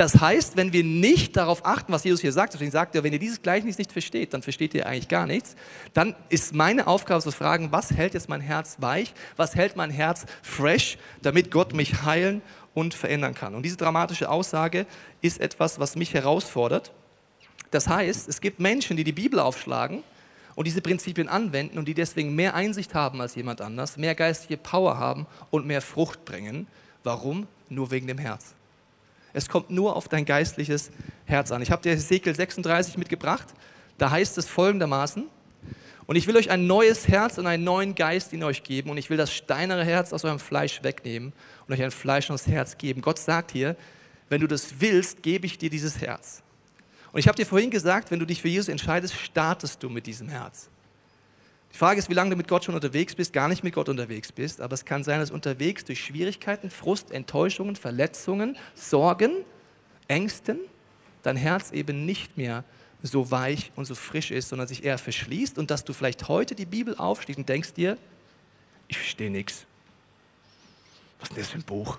Das 0.00 0.18
heißt, 0.18 0.56
wenn 0.56 0.72
wir 0.72 0.82
nicht 0.82 1.36
darauf 1.36 1.66
achten, 1.66 1.92
was 1.92 2.04
Jesus 2.04 2.22
hier 2.22 2.32
sagt, 2.32 2.54
deswegen 2.54 2.70
sagt 2.70 2.94
er, 2.94 3.04
wenn 3.04 3.12
ihr 3.12 3.18
dieses 3.18 3.42
Gleichnis 3.42 3.76
nicht 3.76 3.92
versteht, 3.92 4.32
dann 4.32 4.40
versteht 4.40 4.72
ihr 4.72 4.86
eigentlich 4.86 5.08
gar 5.08 5.26
nichts, 5.26 5.56
dann 5.92 6.16
ist 6.30 6.54
meine 6.54 6.86
Aufgabe 6.86 7.22
zu 7.22 7.30
fragen, 7.30 7.70
was 7.70 7.90
hält 7.90 8.14
jetzt 8.14 8.30
mein 8.30 8.40
Herz 8.40 8.76
weich, 8.78 9.12
was 9.36 9.56
hält 9.56 9.76
mein 9.76 9.90
Herz 9.90 10.24
fresh, 10.40 10.96
damit 11.20 11.50
Gott 11.50 11.74
mich 11.74 12.02
heilen 12.02 12.40
und 12.72 12.94
verändern 12.94 13.34
kann. 13.34 13.54
Und 13.54 13.62
diese 13.62 13.76
dramatische 13.76 14.30
Aussage 14.30 14.86
ist 15.20 15.38
etwas, 15.38 15.78
was 15.78 15.96
mich 15.96 16.14
herausfordert. 16.14 16.92
Das 17.70 17.86
heißt, 17.86 18.26
es 18.26 18.40
gibt 18.40 18.58
Menschen, 18.58 18.96
die 18.96 19.04
die 19.04 19.12
Bibel 19.12 19.38
aufschlagen 19.38 20.02
und 20.54 20.66
diese 20.66 20.80
Prinzipien 20.80 21.28
anwenden 21.28 21.76
und 21.76 21.86
die 21.86 21.94
deswegen 21.94 22.34
mehr 22.34 22.54
Einsicht 22.54 22.94
haben 22.94 23.20
als 23.20 23.34
jemand 23.34 23.60
anders, 23.60 23.98
mehr 23.98 24.14
geistige 24.14 24.56
Power 24.56 24.96
haben 24.96 25.26
und 25.50 25.66
mehr 25.66 25.82
Frucht 25.82 26.24
bringen. 26.24 26.68
Warum? 27.04 27.46
Nur 27.68 27.90
wegen 27.90 28.06
dem 28.06 28.16
Herz. 28.16 28.54
Es 29.32 29.48
kommt 29.48 29.70
nur 29.70 29.96
auf 29.96 30.08
dein 30.08 30.24
geistliches 30.24 30.90
Herz 31.24 31.52
an. 31.52 31.62
Ich 31.62 31.70
habe 31.70 31.82
dir 31.82 31.92
Ezekiel 31.92 32.34
36 32.34 32.98
mitgebracht. 32.98 33.48
Da 33.98 34.10
heißt 34.10 34.38
es 34.38 34.46
folgendermaßen, 34.46 35.26
und 36.10 36.16
ich 36.16 36.26
will 36.26 36.36
euch 36.36 36.50
ein 36.50 36.66
neues 36.66 37.06
Herz 37.06 37.38
und 37.38 37.46
einen 37.46 37.62
neuen 37.62 37.94
Geist 37.94 38.32
in 38.32 38.42
euch 38.42 38.64
geben 38.64 38.90
und 38.90 38.96
ich 38.96 39.10
will 39.10 39.16
das 39.16 39.32
steinere 39.32 39.84
Herz 39.84 40.12
aus 40.12 40.24
eurem 40.24 40.40
Fleisch 40.40 40.82
wegnehmen 40.82 41.32
und 41.68 41.72
euch 41.72 41.84
ein 41.84 41.92
fleischendes 41.92 42.48
Herz 42.48 42.78
geben. 42.78 43.00
Gott 43.00 43.20
sagt 43.20 43.52
hier, 43.52 43.76
wenn 44.28 44.40
du 44.40 44.48
das 44.48 44.80
willst, 44.80 45.22
gebe 45.22 45.46
ich 45.46 45.56
dir 45.56 45.70
dieses 45.70 46.00
Herz. 46.00 46.42
Und 47.12 47.20
ich 47.20 47.28
habe 47.28 47.36
dir 47.36 47.46
vorhin 47.46 47.70
gesagt, 47.70 48.10
wenn 48.10 48.18
du 48.18 48.26
dich 48.26 48.42
für 48.42 48.48
Jesus 48.48 48.68
entscheidest, 48.68 49.14
startest 49.14 49.84
du 49.84 49.88
mit 49.88 50.04
diesem 50.04 50.28
Herz. 50.28 50.68
Die 51.72 51.76
Frage 51.76 51.98
ist, 51.98 52.10
wie 52.10 52.14
lange 52.14 52.30
du 52.30 52.36
mit 52.36 52.48
Gott 52.48 52.64
schon 52.64 52.74
unterwegs 52.74 53.14
bist, 53.14 53.32
gar 53.32 53.48
nicht 53.48 53.62
mit 53.62 53.74
Gott 53.74 53.88
unterwegs 53.88 54.32
bist, 54.32 54.60
aber 54.60 54.74
es 54.74 54.84
kann 54.84 55.04
sein, 55.04 55.20
dass 55.20 55.30
unterwegs 55.30 55.84
durch 55.84 56.04
Schwierigkeiten, 56.04 56.70
Frust, 56.70 57.12
Enttäuschungen, 57.12 57.76
Verletzungen, 57.76 58.56
Sorgen, 58.74 59.44
Ängsten 60.08 60.58
dein 61.22 61.36
Herz 61.36 61.72
eben 61.72 62.06
nicht 62.06 62.36
mehr 62.36 62.64
so 63.02 63.30
weich 63.30 63.72
und 63.76 63.86
so 63.86 63.94
frisch 63.94 64.30
ist, 64.30 64.48
sondern 64.50 64.68
sich 64.68 64.84
eher 64.84 64.98
verschließt 64.98 65.58
und 65.58 65.70
dass 65.70 65.84
du 65.84 65.92
vielleicht 65.92 66.28
heute 66.28 66.54
die 66.54 66.66
Bibel 66.66 66.96
aufschließt 66.96 67.38
und 67.38 67.48
denkst 67.48 67.74
dir, 67.74 67.96
ich 68.88 68.98
verstehe 68.98 69.30
nichts. 69.30 69.64
Was 71.20 71.28
ist 71.28 71.36
denn 71.36 71.42
das 71.42 71.50
für 71.50 71.58
ein 71.58 71.64
Buch? 71.64 71.98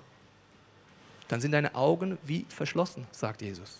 Dann 1.28 1.40
sind 1.40 1.52
deine 1.52 1.74
Augen 1.74 2.18
wie 2.24 2.46
verschlossen, 2.48 3.06
sagt 3.10 3.42
Jesus. 3.42 3.78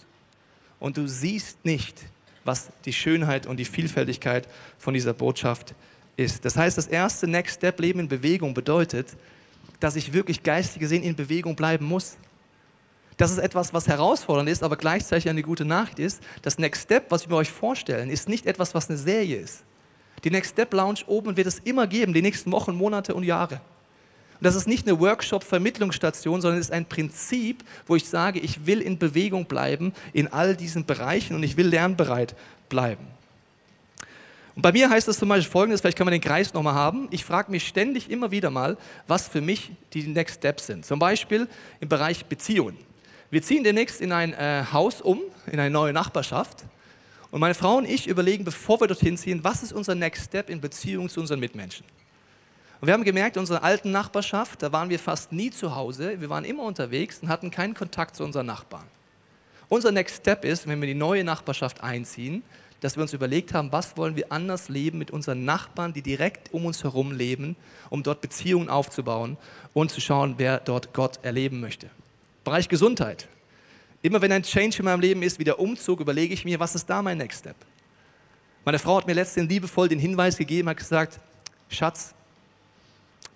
Und 0.80 0.96
du 0.96 1.06
siehst 1.06 1.64
nicht 1.64 2.00
was 2.44 2.70
die 2.84 2.92
Schönheit 2.92 3.46
und 3.46 3.58
die 3.58 3.64
Vielfältigkeit 3.64 4.48
von 4.78 4.94
dieser 4.94 5.12
Botschaft 5.12 5.74
ist. 6.16 6.44
Das 6.44 6.56
heißt, 6.56 6.76
das 6.78 6.86
erste 6.86 7.26
Next 7.26 7.56
Step 7.56 7.80
Leben 7.80 8.00
in 8.00 8.08
Bewegung 8.08 8.54
bedeutet, 8.54 9.16
dass 9.80 9.96
ich 9.96 10.12
wirklich 10.12 10.42
geistig 10.42 10.80
gesehen 10.80 11.02
in 11.02 11.16
Bewegung 11.16 11.56
bleiben 11.56 11.86
muss. 11.86 12.16
Das 13.16 13.30
ist 13.30 13.38
etwas, 13.38 13.74
was 13.74 13.88
herausfordernd 13.88 14.48
ist, 14.48 14.62
aber 14.62 14.76
gleichzeitig 14.76 15.28
eine 15.28 15.42
gute 15.42 15.64
Nachricht 15.64 15.98
ist. 15.98 16.22
Das 16.42 16.58
Next 16.58 16.84
Step, 16.84 17.10
was 17.10 17.28
wir 17.28 17.36
euch 17.36 17.50
vorstellen, 17.50 18.10
ist 18.10 18.28
nicht 18.28 18.46
etwas, 18.46 18.74
was 18.74 18.88
eine 18.88 18.98
Serie 18.98 19.36
ist. 19.36 19.64
Die 20.24 20.30
Next 20.30 20.52
Step 20.52 20.72
Lounge 20.72 21.00
oben 21.06 21.36
wird 21.36 21.46
es 21.46 21.58
immer 21.60 21.86
geben, 21.86 22.12
die 22.12 22.22
nächsten 22.22 22.50
Wochen, 22.52 22.74
Monate 22.74 23.14
und 23.14 23.24
Jahre. 23.24 23.60
Und 24.42 24.46
das 24.46 24.56
ist 24.56 24.66
nicht 24.66 24.88
eine 24.88 24.98
Workshop-Vermittlungsstation, 24.98 26.40
sondern 26.40 26.58
es 26.58 26.66
ist 26.66 26.72
ein 26.72 26.84
Prinzip, 26.84 27.62
wo 27.86 27.94
ich 27.94 28.08
sage, 28.08 28.40
ich 28.40 28.66
will 28.66 28.80
in 28.80 28.98
Bewegung 28.98 29.44
bleiben 29.44 29.92
in 30.12 30.26
all 30.26 30.56
diesen 30.56 30.84
Bereichen 30.84 31.36
und 31.36 31.44
ich 31.44 31.56
will 31.56 31.68
lernbereit 31.68 32.34
bleiben. 32.68 33.06
Und 34.56 34.62
bei 34.62 34.72
mir 34.72 34.90
heißt 34.90 35.06
das 35.06 35.20
zum 35.20 35.28
Beispiel 35.28 35.48
folgendes, 35.48 35.80
vielleicht 35.80 35.96
können 35.96 36.08
wir 36.08 36.18
den 36.18 36.20
Kreis 36.20 36.54
nochmal 36.54 36.74
haben. 36.74 37.06
Ich 37.12 37.24
frage 37.24 37.52
mich 37.52 37.68
ständig 37.68 38.10
immer 38.10 38.32
wieder 38.32 38.50
mal, 38.50 38.76
was 39.06 39.28
für 39.28 39.40
mich 39.40 39.70
die 39.92 40.08
Next 40.08 40.38
Steps 40.38 40.66
sind. 40.66 40.84
Zum 40.84 40.98
Beispiel 40.98 41.46
im 41.78 41.88
Bereich 41.88 42.24
Beziehungen. 42.24 42.76
Wir 43.30 43.42
ziehen 43.42 43.62
demnächst 43.62 44.00
in 44.00 44.10
ein 44.10 44.32
äh, 44.32 44.64
Haus 44.72 45.00
um, 45.00 45.20
in 45.46 45.60
eine 45.60 45.70
neue 45.70 45.92
Nachbarschaft. 45.92 46.64
Und 47.30 47.38
meine 47.38 47.54
Frau 47.54 47.76
und 47.76 47.88
ich 47.88 48.08
überlegen, 48.08 48.42
bevor 48.42 48.80
wir 48.80 48.88
dorthin 48.88 49.16
ziehen, 49.16 49.44
was 49.44 49.62
ist 49.62 49.72
unser 49.72 49.94
Next 49.94 50.24
Step 50.24 50.50
in 50.50 50.60
Beziehung 50.60 51.08
zu 51.08 51.20
unseren 51.20 51.38
Mitmenschen. 51.38 51.86
Und 52.82 52.88
wir 52.88 52.94
haben 52.94 53.04
gemerkt, 53.04 53.36
in 53.36 53.40
unserer 53.40 53.62
alten 53.62 53.92
Nachbarschaft, 53.92 54.60
da 54.60 54.72
waren 54.72 54.90
wir 54.90 54.98
fast 54.98 55.30
nie 55.30 55.52
zu 55.52 55.76
Hause, 55.76 56.20
wir 56.20 56.28
waren 56.28 56.44
immer 56.44 56.64
unterwegs 56.64 57.20
und 57.22 57.28
hatten 57.28 57.52
keinen 57.52 57.74
Kontakt 57.74 58.16
zu 58.16 58.24
unseren 58.24 58.46
Nachbarn. 58.46 58.88
Unser 59.68 59.92
Next 59.92 60.16
Step 60.16 60.44
ist, 60.44 60.66
wenn 60.66 60.80
wir 60.80 60.88
in 60.88 60.94
die 60.94 60.98
neue 60.98 61.22
Nachbarschaft 61.22 61.80
einziehen, 61.80 62.42
dass 62.80 62.96
wir 62.96 63.02
uns 63.02 63.12
überlegt 63.12 63.54
haben, 63.54 63.70
was 63.70 63.96
wollen 63.96 64.16
wir 64.16 64.32
anders 64.32 64.68
leben 64.68 64.98
mit 64.98 65.12
unseren 65.12 65.44
Nachbarn, 65.44 65.92
die 65.92 66.02
direkt 66.02 66.52
um 66.52 66.66
uns 66.66 66.82
herum 66.82 67.12
leben, 67.12 67.54
um 67.88 68.02
dort 68.02 68.20
Beziehungen 68.20 68.68
aufzubauen 68.68 69.36
und 69.74 69.92
zu 69.92 70.00
schauen, 70.00 70.34
wer 70.38 70.58
dort 70.58 70.92
Gott 70.92 71.20
erleben 71.22 71.60
möchte. 71.60 71.88
Bereich 72.42 72.68
Gesundheit. 72.68 73.28
Immer 74.02 74.20
wenn 74.22 74.32
ein 74.32 74.42
Change 74.42 74.80
in 74.80 74.86
meinem 74.86 74.98
Leben 74.98 75.22
ist, 75.22 75.38
wie 75.38 75.44
der 75.44 75.60
Umzug, 75.60 76.00
überlege 76.00 76.34
ich 76.34 76.44
mir, 76.44 76.58
was 76.58 76.74
ist 76.74 76.90
da 76.90 77.00
mein 77.00 77.18
Next 77.18 77.38
Step? 77.38 77.54
Meine 78.64 78.80
Frau 78.80 78.96
hat 78.96 79.06
mir 79.06 79.14
letztens 79.14 79.48
liebevoll 79.48 79.88
den 79.88 80.00
Hinweis 80.00 80.36
gegeben, 80.36 80.68
hat 80.68 80.78
gesagt, 80.78 81.20
Schatz, 81.68 82.12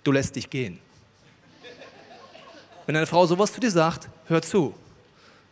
du 0.06 0.12
lässt 0.12 0.36
dich 0.36 0.48
gehen. 0.48 0.78
Wenn 2.86 2.94
eine 2.94 3.06
Frau 3.06 3.26
sowas 3.26 3.52
zu 3.52 3.60
dir 3.60 3.70
sagt, 3.70 4.08
hör 4.26 4.40
zu, 4.40 4.74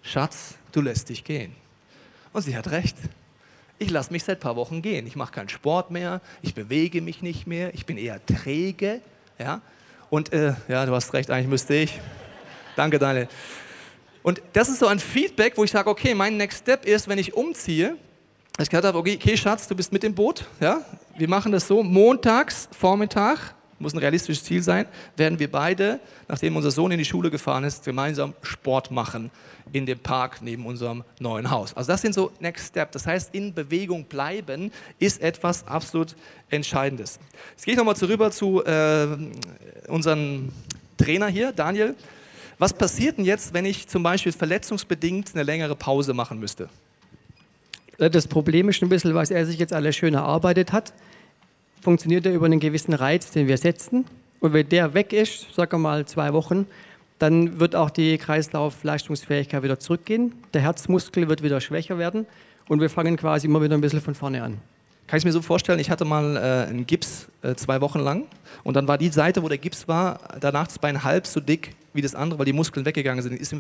Schatz, 0.03 0.55
du 0.71 0.81
lässt 0.81 1.09
dich 1.09 1.25
gehen. 1.25 1.53
Und 2.33 2.43
sie 2.43 2.57
hat 2.57 2.71
recht. 2.71 2.97
Ich 3.79 3.91
lasse 3.91 4.13
mich 4.13 4.23
seit 4.23 4.39
ein 4.39 4.41
paar 4.41 4.55
Wochen 4.55 4.83
gehen. 4.83 5.07
Ich 5.07 5.17
mache 5.17 5.33
keinen 5.33 5.49
Sport 5.49 5.91
mehr, 5.91 6.21
ich 6.43 6.55
bewege 6.55 7.03
mich 7.03 7.23
nicht 7.23 7.47
mehr, 7.47 7.75
ich 7.75 7.87
bin 7.87 7.99
eher 7.99 8.25
träge. 8.25 9.01
Ja? 9.39 9.61
Und 10.11 10.33
äh, 10.33 10.55
ja, 10.69 10.87
du 10.87 10.95
hast 10.95 11.13
recht, 11.13 11.31
eigentlich 11.31 11.49
müsste 11.49 11.75
ich. 11.75 12.01
Danke, 12.77 13.01
Daniel. 13.01 13.29
Und 14.23 14.41
das 14.53 14.69
ist 14.69 14.79
so 14.79 14.87
ein 14.87 15.01
Feedback, 15.01 15.57
wo 15.57 15.65
ich 15.65 15.73
sage, 15.73 15.91
okay, 15.91 16.15
mein 16.15 16.37
Next 16.37 16.61
Step 16.61 16.87
ist, 16.87 17.09
wenn 17.09 17.19
ich 17.19 17.35
umziehe, 17.35 17.97
dass 18.57 18.67
ich 18.67 18.71
gesagt 18.71 18.87
habe, 18.87 18.97
okay, 18.97 19.19
okay, 19.21 19.37
Schatz, 19.37 19.67
du 19.67 19.75
bist 19.75 19.93
mit 19.93 20.05
im 20.05 20.15
Boot. 20.15 20.45
Ja? 20.61 20.81
Wir 21.17 21.29
machen 21.29 21.51
das 21.51 21.67
so, 21.67 21.83
montags, 21.83 22.69
Vormittag, 22.71 23.55
muss 23.79 23.95
ein 23.95 23.99
realistisches 23.99 24.45
Ziel 24.45 24.63
sein, 24.63 24.87
werden 25.17 25.39
wir 25.39 25.51
beide, 25.51 26.01
nachdem 26.29 26.57
unser 26.57 26.71
Sohn 26.71 26.91
in 26.91 26.99
die 26.99 27.05
Schule 27.05 27.31
gefahren 27.31 27.65
ist, 27.65 27.85
gemeinsam 27.85 28.35
Sport 28.43 28.91
machen 28.91 29.31
in 29.73 29.87
dem 29.87 29.99
Park 29.99 30.39
neben 30.43 30.67
unserem 30.67 31.05
neuen 31.19 31.51
Haus. 31.51 31.75
Also 31.75 31.93
das 31.93 32.03
sind 32.03 32.15
so 32.15 32.31
Next 32.41 32.69
Step. 32.69 32.93
Das 32.93 33.07
heißt, 33.07 33.35
in 33.35 33.55
Bewegung 33.55 34.05
bleiben 34.05 34.71
ist 34.99 35.21
etwas 35.21 35.67
absolut 35.67 36.15
Entscheidendes. 36.51 37.19
Jetzt 37.51 37.65
gehe 37.65 37.73
ich 37.73 37.79
nochmal 37.79 37.97
zurück 37.97 38.33
zu 38.33 38.65
äh, 38.65 39.07
unserem 39.89 40.53
Trainer 40.97 41.27
hier, 41.27 41.53
Daniel. 41.53 41.95
Was 42.59 42.73
passiert 42.73 43.19
denn 43.19 43.25
jetzt, 43.25 43.53
wenn 43.53 43.65
ich 43.65 43.89
zum 43.89 44.03
Beispiel 44.03 44.33
verletzungsbedingt 44.33 45.33
eine 45.35 45.43
längere 45.43 45.75
Pause 45.75 46.15
machen 46.15 46.39
müsste? 46.39 46.69
Das 47.99 48.27
Problem 48.27 48.69
ist 48.69 48.83
ein 48.83 48.89
bisschen, 48.89 49.15
was 49.15 49.31
er 49.31 49.47
sich 49.47 49.59
jetzt 49.59 49.73
alles 49.73 49.97
schön 49.97 50.15
erarbeitet 50.15 50.73
hat 50.73 50.93
funktioniert 51.85 52.27
er 52.27 52.33
über 52.33 52.47
einen 52.47 52.61
gewissen 52.61 52.95
Reiz, 52.95 53.31
den 53.31 53.47
wir 53.47 53.59
setzen. 53.59 54.07
Und 54.41 54.53
wenn 54.53 54.69
der 54.69 54.95
weg 54.95 55.13
ist, 55.13 55.55
sagen 55.55 55.73
wir 55.73 55.79
mal 55.79 56.07
zwei 56.07 56.33
Wochen, 56.33 56.67
dann 57.19 57.61
wird 57.61 57.77
auch 57.77 57.91
die 57.91 58.19
Kreislaufleistungsfähigkeit 58.19 59.63
wieder 59.63 59.79
zurückgehen. 59.79 60.33
Der 60.53 60.63
Herzmuskel 60.63 61.29
wird 61.29 61.43
wieder 61.43 61.61
schwächer 61.61 61.99
werden 61.99 62.27
und 62.69 62.81
wir 62.81 62.91
fangen 62.91 63.17
quasi 63.17 63.47
immer 63.47 63.63
wieder 63.63 63.75
ein 63.77 63.81
bisschen 63.81 64.01
von 64.01 64.15
vorne 64.15 64.43
an. 64.43 64.59
Kann 65.07 65.19
ich 65.19 65.25
mir 65.25 65.33
so 65.33 65.43
vorstellen, 65.43 65.79
ich 65.79 65.91
hatte 65.91 66.07
mal 66.07 66.37
äh, 66.37 66.71
einen 66.71 66.87
Gips 66.87 67.29
äh, 67.43 67.55
zwei 67.55 67.81
Wochen 67.83 68.01
lang 68.01 68.25
und 68.65 68.75
dann 68.75 68.89
war 68.89 68.97
die 68.97 69.11
Seite, 69.11 69.43
wo 69.43 69.49
der 69.49 69.59
Gips 69.59 69.87
war, 69.87 70.19
danach 70.41 70.67
das 70.67 70.79
Bein 70.79 71.05
halb 71.05 71.27
so 71.27 71.41
dick 71.41 71.77
wie 71.93 72.01
das 72.01 72.15
andere, 72.15 72.39
weil 72.39 72.47
die 72.47 72.55
Muskeln 72.55 72.87
weggegangen 72.87 73.23
sind. 73.23 73.39
Ist 73.39 73.55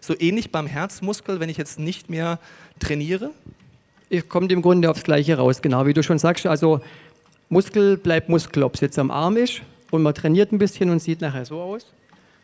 so 0.00 0.14
ähnlich 0.18 0.50
beim 0.50 0.66
Herzmuskel, 0.66 1.40
wenn 1.40 1.48
ich 1.48 1.56
jetzt 1.56 1.78
nicht 1.78 2.10
mehr 2.10 2.38
trainiere? 2.80 3.30
Kommt 4.28 4.50
im 4.50 4.60
Grunde 4.60 4.90
aufs 4.90 5.04
Gleiche 5.04 5.38
raus, 5.38 5.62
genau 5.62 5.86
wie 5.86 5.94
du 5.94 6.02
schon 6.02 6.18
sagst. 6.18 6.44
Also 6.46 6.80
Muskel 7.52 7.96
bleibt 7.96 8.28
Muskel, 8.28 8.62
ob 8.62 8.76
es 8.76 8.80
jetzt 8.80 8.96
am 8.96 9.10
Arm 9.10 9.36
ist 9.36 9.62
und 9.90 10.02
man 10.02 10.14
trainiert 10.14 10.52
ein 10.52 10.58
bisschen 10.58 10.88
und 10.88 11.00
sieht 11.00 11.20
nachher 11.20 11.44
so 11.44 11.60
aus. 11.60 11.84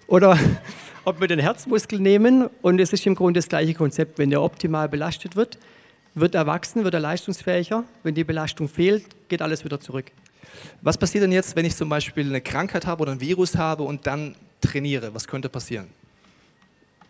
Oder 0.08 0.36
ob 1.04 1.20
wir 1.20 1.28
den 1.28 1.38
Herzmuskel 1.38 2.00
nehmen 2.00 2.50
und 2.60 2.80
es 2.80 2.92
ist 2.92 3.06
im 3.06 3.14
Grunde 3.14 3.38
das 3.38 3.48
gleiche 3.48 3.72
Konzept. 3.72 4.18
Wenn 4.18 4.30
der 4.30 4.42
optimal 4.42 4.88
belastet 4.88 5.36
wird, 5.36 5.58
wird 6.16 6.34
er 6.34 6.48
wachsen, 6.48 6.82
wird 6.82 6.94
er 6.94 6.98
leistungsfähiger. 6.98 7.84
Wenn 8.02 8.16
die 8.16 8.25
Belastung 8.25 8.68
fehlt, 8.68 9.04
geht 9.28 9.42
alles 9.42 9.64
wieder 9.64 9.78
zurück. 9.78 10.06
Was 10.82 10.98
passiert 10.98 11.22
denn 11.22 11.30
jetzt, 11.30 11.54
wenn 11.54 11.64
ich 11.64 11.76
zum 11.76 11.88
Beispiel 11.88 12.26
eine 12.26 12.40
Krankheit 12.40 12.84
habe 12.84 13.02
oder 13.02 13.12
ein 13.12 13.20
Virus 13.20 13.54
habe 13.54 13.84
und 13.84 14.08
dann 14.08 14.34
trainiere? 14.60 15.14
Was 15.14 15.28
könnte 15.28 15.48
passieren? 15.48 15.86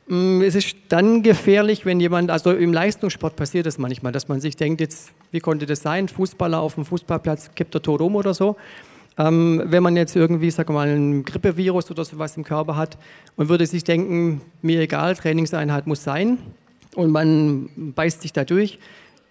Mm, 0.08 0.40
es 0.42 0.54
ist 0.54 0.76
dann 0.88 1.22
gefährlich, 1.22 1.84
wenn 1.84 1.98
jemand, 1.98 2.30
also 2.30 2.52
im 2.52 2.72
Leistungssport 2.72 3.34
passiert 3.36 3.66
das 3.66 3.78
manchmal, 3.78 4.12
dass 4.12 4.28
man 4.28 4.40
sich 4.40 4.56
denkt, 4.56 4.80
jetzt, 4.80 5.10
wie 5.32 5.40
konnte 5.40 5.66
das 5.66 5.82
sein? 5.82 6.08
Fußballer 6.08 6.60
auf 6.60 6.74
dem 6.74 6.84
Fußballplatz 6.84 7.50
kippt 7.54 7.74
er 7.74 7.82
tot 7.82 8.00
um 8.00 8.14
oder 8.14 8.32
so. 8.32 8.56
Ähm, 9.18 9.62
wenn 9.64 9.82
man 9.82 9.96
jetzt 9.96 10.14
irgendwie, 10.14 10.50
sag 10.50 10.68
mal, 10.68 10.88
ein 10.88 11.24
Grippevirus 11.24 11.90
oder 11.90 12.04
sowas 12.04 12.36
im 12.36 12.44
Körper 12.44 12.76
hat 12.76 12.98
und 13.36 13.48
würde 13.48 13.66
sich 13.66 13.82
denken, 13.82 14.42
mir 14.62 14.80
egal, 14.80 15.16
Trainingseinheit 15.16 15.86
muss 15.86 16.04
sein 16.04 16.38
und 16.94 17.10
man 17.10 17.70
beißt 17.76 18.22
sich 18.22 18.32
da 18.32 18.44
durch, 18.44 18.78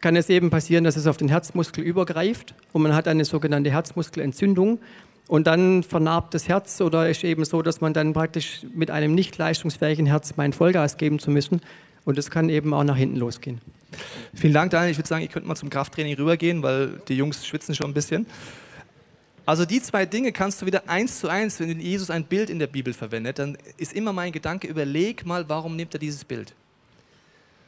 kann 0.02 0.16
es 0.16 0.30
eben 0.30 0.50
passieren, 0.50 0.84
dass 0.84 0.98
es 0.98 1.08
auf 1.08 1.18
den 1.18 1.30
Herzmuskel 1.30 1.84
übergreift 1.84 2.56
und 2.74 2.82
man 2.82 2.96
hat 2.96 3.08
eine 3.08 3.26
sogenannte 3.26 3.72
Herzmuskelentzündung 3.72 4.80
und 5.28 5.48
dann 5.48 5.84
vernarbt 5.84 6.34
das 6.34 6.48
Herz 6.48 6.80
oder 6.82 7.10
ist 7.10 7.24
eben 7.24 7.46
so, 7.46 7.62
dass 7.62 7.82
man 7.82 7.94
dann 7.94 8.14
praktisch 8.14 8.62
mit 8.74 8.92
einem 8.92 9.16
nicht 9.16 9.38
leistungsfähigen 9.38 10.06
Herz 10.06 10.36
meinen 10.36 10.54
Vollgas 10.54 10.98
geben 10.98 11.20
zu 11.20 11.32
müssen. 11.32 11.62
Und 12.04 12.20
das 12.20 12.30
kann 12.30 12.50
eben 12.50 12.74
auch 12.74 12.84
nach 12.84 12.98
hinten 12.98 13.18
losgehen. 13.18 13.60
Vielen 14.36 14.54
Dank, 14.54 14.70
Daniel. 14.70 14.92
Ich 14.92 14.98
würde 14.98 15.08
sagen, 15.08 15.24
ich 15.24 15.32
könnte 15.32 15.48
mal 15.48 15.56
zum 15.56 15.72
Krafttraining 15.72 16.16
rübergehen, 16.16 16.62
weil 16.62 17.02
die 17.08 17.16
Jungs 17.16 17.46
schwitzen 17.46 17.74
schon 17.74 17.90
ein 17.90 17.94
bisschen. 17.96 18.28
Also 19.48 19.66
die 19.66 19.82
zwei 19.82 20.06
Dinge 20.06 20.32
kannst 20.32 20.62
du 20.62 20.68
wieder 20.68 20.90
eins 20.90 21.20
zu 21.20 21.28
eins, 21.28 21.60
wenn 21.60 21.80
Jesus 21.80 22.12
ein 22.12 22.26
Bild 22.26 22.50
in 22.50 22.60
der 22.60 22.68
Bibel 22.68 22.94
verwendet, 22.94 23.40
dann 23.40 23.58
ist 23.78 23.94
immer 23.94 24.12
mein 24.12 24.32
Gedanke, 24.32 24.68
überleg 24.68 25.26
mal, 25.26 25.48
warum 25.50 25.76
nimmt 25.76 25.94
er 25.94 26.00
dieses 26.00 26.26
Bild? 26.26 26.54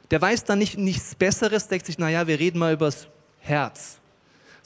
Der 0.09 0.21
weiß 0.21 0.45
dann 0.45 0.59
nicht 0.59 0.77
nichts 0.77 1.13
Besseres, 1.15 1.67
denkt 1.67 1.85
sich, 1.85 1.97
naja, 1.97 2.25
wir 2.27 2.39
reden 2.39 2.59
mal 2.59 2.73
übers 2.73 3.07
Herz 3.39 3.99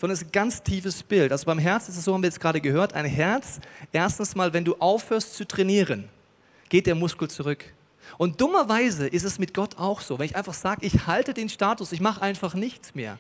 sondern 0.02 0.16
es 0.16 0.24
ist 0.24 0.30
ein 0.30 0.32
ganz 0.32 0.64
tiefes 0.64 1.04
Bild. 1.04 1.32
Also 1.32 1.46
beim 1.46 1.60
Herz 1.60 1.88
ist 1.88 1.96
es 1.96 2.06
so, 2.06 2.16
haben 2.16 2.24
wir 2.24 2.28
jetzt 2.28 2.40
gerade 2.40 2.60
gehört, 2.60 2.94
ein 2.94 3.06
Herz, 3.06 3.60
erstens 3.92 4.34
mal, 4.34 4.52
wenn 4.52 4.66
du 4.66 4.76
aufhörst 4.80 5.36
zu 5.36 5.48
trainieren, 5.48 6.10
geht 6.70 6.88
der 6.88 6.96
Muskel 6.96 7.30
zurück. 7.30 7.64
Und 8.18 8.42
dummerweise 8.42 9.08
ist 9.08 9.24
es 9.24 9.38
mit 9.38 9.54
Gott 9.54 9.78
auch 9.78 10.02
so. 10.02 10.18
Wenn 10.18 10.26
ich 10.26 10.36
einfach 10.36 10.56
sage, 10.56 10.84
ich 10.88 11.06
halte 11.06 11.36
den 11.36 11.50
Status, 11.50 11.92
ich 11.92 12.02
mache 12.02 12.20
einfach 12.20 12.56
nichts 12.56 12.96
mehr, 12.96 13.20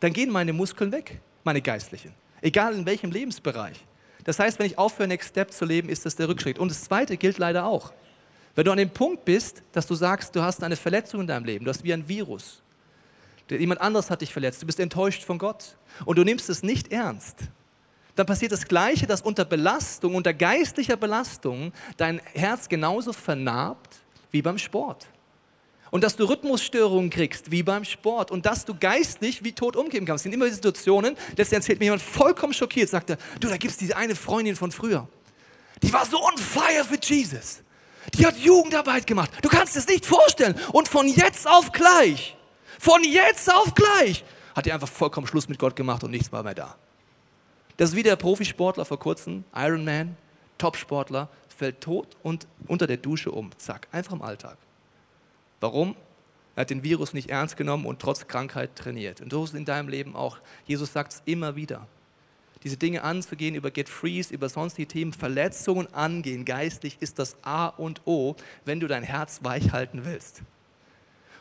dann 0.00 0.12
gehen 0.12 0.30
meine 0.30 0.52
Muskeln 0.52 0.92
weg, 0.92 1.22
meine 1.42 1.62
geistlichen. 1.62 2.12
Egal 2.42 2.74
in 2.74 2.84
welchem 2.84 3.10
Lebensbereich. 3.10 3.80
Das 4.24 4.38
heißt, 4.38 4.58
wenn 4.58 4.66
ich 4.66 4.76
aufhöre, 4.76 5.08
Next 5.08 5.30
Step 5.30 5.50
zu 5.52 5.64
leben, 5.64 5.88
ist 5.88 6.04
das 6.04 6.16
der 6.16 6.28
Rückschritt. 6.28 6.58
Und 6.58 6.70
das 6.70 6.84
Zweite 6.84 7.16
gilt 7.16 7.38
leider 7.38 7.64
auch. 7.64 7.94
Wenn 8.54 8.66
du 8.66 8.72
an 8.72 8.78
dem 8.78 8.90
Punkt 8.90 9.24
bist, 9.24 9.62
dass 9.72 9.86
du 9.86 9.94
sagst, 9.94 10.36
du 10.36 10.42
hast 10.42 10.62
eine 10.62 10.76
Verletzung 10.76 11.22
in 11.22 11.26
deinem 11.26 11.46
Leben, 11.46 11.64
du 11.64 11.70
hast 11.70 11.82
wie 11.82 11.94
ein 11.94 12.06
Virus, 12.06 12.62
jemand 13.56 13.80
anderes 13.80 14.10
hat 14.10 14.20
dich 14.20 14.32
verletzt, 14.32 14.62
du 14.62 14.66
bist 14.66 14.80
enttäuscht 14.80 15.24
von 15.24 15.38
Gott 15.38 15.76
und 16.04 16.16
du 16.16 16.24
nimmst 16.24 16.48
es 16.48 16.62
nicht 16.62 16.92
ernst, 16.92 17.36
dann 18.16 18.26
passiert 18.26 18.52
das 18.52 18.66
Gleiche, 18.66 19.06
dass 19.06 19.22
unter 19.22 19.44
Belastung, 19.44 20.14
unter 20.14 20.34
geistlicher 20.34 20.96
Belastung 20.96 21.72
dein 21.96 22.20
Herz 22.34 22.68
genauso 22.68 23.12
vernarbt 23.12 23.96
wie 24.30 24.42
beim 24.42 24.58
Sport. 24.58 25.06
Und 25.90 26.04
dass 26.04 26.16
du 26.16 26.24
Rhythmusstörungen 26.24 27.10
kriegst, 27.10 27.50
wie 27.50 27.62
beim 27.62 27.84
Sport. 27.84 28.30
Und 28.30 28.46
dass 28.46 28.64
du 28.64 28.74
geistlich 28.78 29.42
wie 29.42 29.52
tot 29.52 29.74
umgeben 29.74 30.06
kannst. 30.06 30.20
Es 30.20 30.22
sind 30.24 30.32
immer 30.32 30.48
Situationen, 30.48 31.16
letztens 31.36 31.52
erzählt 31.52 31.80
mir 31.80 31.86
jemand 31.86 32.02
vollkommen 32.02 32.52
schockiert, 32.52 32.88
sagte, 32.88 33.18
du, 33.40 33.48
da 33.48 33.56
gibt 33.56 33.72
es 33.72 33.78
diese 33.78 33.96
eine 33.96 34.14
Freundin 34.14 34.54
von 34.54 34.70
früher. 34.70 35.08
Die 35.82 35.92
war 35.92 36.06
so 36.06 36.22
on 36.22 36.36
fire 36.38 36.84
für 36.84 36.98
Jesus. 37.02 37.62
Die 38.14 38.24
hat 38.24 38.36
Jugendarbeit 38.38 39.06
gemacht. 39.06 39.30
Du 39.42 39.48
kannst 39.48 39.76
es 39.76 39.86
nicht 39.88 40.06
vorstellen. 40.06 40.54
Und 40.72 40.88
von 40.88 41.08
jetzt 41.08 41.48
auf 41.48 41.72
gleich 41.72 42.36
von 42.80 43.04
jetzt 43.04 43.52
auf 43.52 43.74
gleich 43.74 44.24
hat 44.54 44.66
er 44.66 44.74
einfach 44.74 44.88
vollkommen 44.88 45.26
Schluss 45.26 45.48
mit 45.50 45.58
Gott 45.58 45.76
gemacht 45.76 46.02
und 46.02 46.10
nichts 46.10 46.32
war 46.32 46.42
mehr 46.42 46.54
da. 46.54 46.76
Das 47.76 47.90
ist 47.90 47.96
wie 47.96 48.02
der 48.02 48.16
Profisportler 48.16 48.86
vor 48.86 48.98
kurzem, 48.98 49.44
Ironman, 49.54 50.16
Topsportler, 50.56 51.28
fällt 51.48 51.82
tot 51.82 52.08
und 52.22 52.46
unter 52.68 52.86
der 52.86 52.96
Dusche 52.96 53.32
um. 53.32 53.50
Zack, 53.58 53.86
einfach 53.92 54.14
im 54.14 54.22
Alltag. 54.22 54.56
Warum? 55.60 55.94
Er 56.56 56.62
hat 56.62 56.70
den 56.70 56.82
Virus 56.82 57.12
nicht 57.12 57.28
ernst 57.28 57.58
genommen 57.58 57.84
und 57.84 58.00
trotz 58.00 58.26
Krankheit 58.26 58.74
trainiert. 58.76 59.20
Und 59.20 59.30
so 59.30 59.44
ist 59.44 59.50
es 59.50 59.56
in 59.56 59.66
deinem 59.66 59.88
Leben 59.90 60.16
auch. 60.16 60.38
Jesus 60.66 60.92
sagt 60.92 61.12
es 61.12 61.22
immer 61.26 61.56
wieder. 61.56 61.86
Diese 62.64 62.78
Dinge 62.78 63.04
anzugehen, 63.04 63.54
über 63.54 63.70
Get 63.70 63.90
Freeze, 63.90 64.32
über 64.32 64.48
sonstige 64.48 64.88
Themen, 64.88 65.12
Verletzungen 65.12 65.92
angehen, 65.94 66.46
geistlich 66.46 66.96
ist 67.00 67.18
das 67.18 67.36
A 67.42 67.66
und 67.66 68.02
O, 68.06 68.36
wenn 68.64 68.80
du 68.80 68.86
dein 68.86 69.02
Herz 69.02 69.40
weich 69.42 69.72
halten 69.72 70.04
willst. 70.04 70.42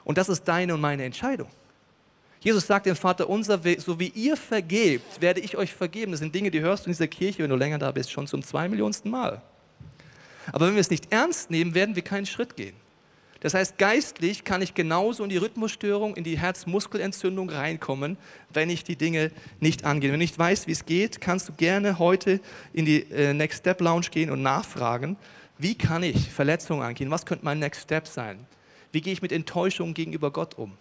Und 0.10 0.18
das 0.18 0.28
ist 0.28 0.44
deine 0.46 0.74
und 0.74 0.82
meine 0.82 1.04
Entscheidung. 1.04 1.48
Jesus 2.40 2.66
sagt 2.66 2.88
dem 2.88 2.96
Vater 2.96 3.30
unser, 3.30 3.60
so 3.78 4.00
wie 4.00 4.08
ihr 4.08 4.36
vergebt, 4.36 5.22
werde 5.22 5.40
ich 5.40 5.56
euch 5.56 5.72
vergeben. 5.72 6.14
Das 6.14 6.20
sind 6.20 6.34
Dinge, 6.34 6.50
die 6.50 6.62
hörst 6.62 6.84
du 6.84 6.90
in 6.90 6.94
dieser 6.94 7.08
Kirche, 7.08 7.44
wenn 7.44 7.50
du 7.52 7.56
länger 7.56 7.78
da 7.78 7.92
bist, 7.92 8.12
schon 8.12 8.26
zum 8.26 8.42
zwei 8.42 8.68
Millionsten 8.68 9.12
Mal. 9.12 9.40
Aber 10.52 10.66
wenn 10.66 10.74
wir 10.74 10.82
es 10.82 10.90
nicht 10.90 11.14
ernst 11.14 11.52
nehmen, 11.52 11.76
werden 11.76 11.96
wir 11.96 12.02
keinen 12.02 12.26
Schritt 12.26 12.56
gehen. 12.56 12.74
Das 13.42 13.54
heißt, 13.54 13.78
geistlich 13.78 14.44
kann 14.44 14.64
ich 14.64 14.74
genauso 14.74 15.24
in 15.24 15.30
die 15.30 15.38
Rhythmusstörung, 15.38 16.16
in 16.16 16.24
die 16.24 16.40
Herzmuskelentzündung 16.40 17.52
reinkommen, 17.52 18.18
wenn 18.52 18.72
ich 18.72 18.84
die 18.84 18.96
Dinge 18.96 19.30
nicht 19.60 19.86
angehe. 19.86 20.10
Wenn 20.10 20.18
du 20.18 20.24
nicht 20.24 20.40
weißt, 20.40 20.66
wie 20.66 20.72
es 20.72 20.88
geht, 20.88 21.22
kannst 21.22 21.50
du 21.50 21.54
gerne 21.54 22.00
heute 22.00 22.40
in 22.74 22.86
die 22.86 23.04
äh, 23.12 23.36
Next 23.36 23.60
Step 23.60 23.80
Lounge 23.80 24.08
gehen 24.10 24.32
und 24.32 24.42
nachfragen, 24.42 25.18
wie 25.60 25.76
kann 25.76 26.02
ich 26.02 26.32
Verletzungen 26.32 26.82
angehen? 26.82 27.12
Was 27.12 27.28
könnte 27.28 27.46
mein 27.46 27.60
Next 27.60 27.84
Step 27.84 28.08
sein? 28.08 28.48
Wie 28.92 29.02
gehe 29.02 29.14
ich 29.14 29.22
mit 29.22 29.32
Enttäuschungen 29.32 29.94
gegenüber 29.94 30.32
Gott 30.32 30.58
um? 30.58 30.74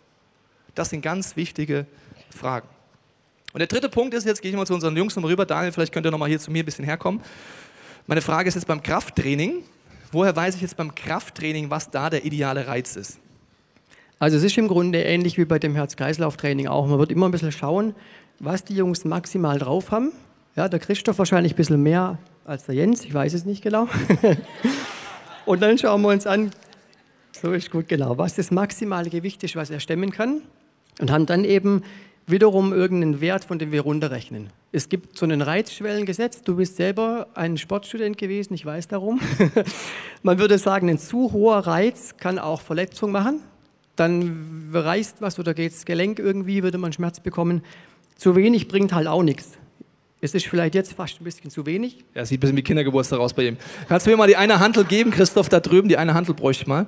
Das 0.75 0.91
sind 0.91 1.03
ganz 1.03 1.37
wichtige 1.37 1.87
Fragen. 2.31 2.69
Und 3.53 3.61
der 3.61 3.67
dritte 3.67 3.89
Punkt 3.89 4.15
ist, 4.15 4.27
jetzt 4.27 4.43
gehe 4.43 4.51
ich 4.51 4.57
mal 4.57 4.67
zu 4.67 4.75
unseren 4.75 4.97
Jungs 4.97 5.17
nochmal 5.17 5.31
rüber. 5.31 5.47
Daniel, 5.47 5.73
vielleicht 5.73 5.93
könnt 5.93 6.07
ihr 6.07 6.11
nochmal 6.11 6.29
hier 6.29 6.39
zu 6.39 6.51
mir 6.51 6.63
ein 6.63 6.67
bisschen 6.67 6.85
herkommen. 6.85 7.21
Meine 8.07 8.21
Frage 8.21 8.49
ist 8.49 8.55
jetzt 8.55 8.67
beim 8.67 8.83
Krafttraining. 8.83 9.63
Woher 10.13 10.35
weiß 10.35 10.55
ich 10.55 10.63
jetzt 10.63 10.77
beim 10.77 10.95
Krafttraining, 10.95 11.71
was 11.71 11.91
da 11.91 12.09
der 12.09 12.25
ideale 12.25 12.67
Reiz 12.67 12.97
ist? 12.97 13.19
Also 14.19 14.37
es 14.37 14.43
ist 14.43 14.57
im 14.59 14.69
Grunde 14.69 15.03
ähnlich 15.03 15.39
wie 15.39 15.45
bei 15.45 15.59
dem 15.59 15.75
Herz-Kreislauf-Training 15.75 16.67
auch. 16.67 16.87
Man 16.87 16.99
wird 16.99 17.13
immer 17.13 17.29
ein 17.29 17.33
bisschen 17.33 17.53
schauen, 17.53 17.95
was 18.39 18.65
die 18.65 18.75
Jungs 18.75 19.05
maximal 19.05 19.59
drauf 19.59 19.91
haben. 19.91 20.13
Ja, 20.57 20.69
der 20.69 20.81
Christoph 20.81 21.19
wahrscheinlich 21.19 21.53
ein 21.53 21.57
bisschen 21.57 21.83
mehr 21.83 22.19
als 22.45 22.65
der 22.65 22.75
Jens, 22.75 23.05
ich 23.05 23.13
weiß 23.13 23.35
es 23.35 23.45
nicht 23.45 23.63
genau. 23.63 23.89
Und 25.47 25.61
dann 25.61 25.79
schauen 25.79 26.03
wir 26.03 26.09
uns 26.09 26.27
an, 26.27 26.51
so 27.41 27.53
ist 27.53 27.71
gut 27.71 27.89
genau, 27.89 28.19
was 28.19 28.35
das 28.35 28.51
maximale 28.51 29.11
Gewicht 29.11 29.43
ist, 29.45 29.57
was 29.57 29.71
er 29.71 29.81
stemmen 29.81 30.11
kann. 30.11 30.43
Und 31.01 31.11
haben 31.11 31.27
dann 31.27 31.45
eben 31.45 31.83
wiederum 32.27 32.73
irgendeinen 32.73 33.21
Wert, 33.21 33.45
von 33.45 33.59
dem 33.59 33.73
wir 33.73 33.83
runterrechnen. 33.83 34.51
Es 34.73 34.89
gibt 34.89 35.17
so 35.17 35.25
ein 35.25 35.41
Reizschwellengesetz. 35.41 36.43
Du 36.43 36.57
bist 36.57 36.77
selber 36.77 37.29
ein 37.35 37.57
Sportstudent 37.57 38.19
gewesen, 38.19 38.55
ich 38.55 38.67
weiß 38.67 38.89
darum. 38.89 39.21
Man 40.23 40.39
würde 40.39 40.59
sagen, 40.59 40.91
ein 40.91 40.99
zu 40.99 41.33
hoher 41.33 41.59
Reiz 41.59 42.17
kann 42.19 42.39
auch 42.39 42.61
Verletzung 42.61 43.13
machen. 43.13 43.41
Dann 43.97 44.71
reißt 44.73 45.21
was 45.21 45.39
oder 45.39 45.55
geht 45.55 45.73
das 45.73 45.85
Gelenk 45.85 46.19
irgendwie, 46.19 46.63
würde 46.63 46.79
man 46.79 46.93
Schmerz 46.93 47.19
bekommen. 47.19 47.63
Zu 48.15 48.37
wenig 48.37 48.69
bringt 48.69 48.93
halt 48.93 49.09
auch 49.09 49.25
nichts. 49.25 49.59
Es 50.21 50.35
ist 50.35 50.47
vielleicht 50.47 50.75
jetzt 50.75 50.93
fast 50.95 51.21
ein 51.21 51.25
bisschen 51.25 51.51
zu 51.51 51.65
wenig. 51.65 52.05
Ja, 52.15 52.25
sieht 52.25 52.39
ein 52.39 52.41
bisschen 52.41 52.57
wie 52.57 52.63
Kindergeburtstag 52.63 53.21
aus 53.21 53.35
bei 53.35 53.47
ihm. 53.47 53.57
Kannst 53.89 54.07
du 54.07 54.11
mir 54.11 54.17
mal 54.17 54.27
die 54.27 54.37
eine 54.37 54.59
Handel 54.59 54.85
geben, 54.85 55.11
Christoph, 55.11 55.49
da 55.49 55.61
drüben? 55.61 55.89
Die 55.89 55.97
eine 55.97 56.15
Handel 56.15 56.35
bräuchte 56.35 56.63
ich 56.63 56.67
mal. 56.67 56.87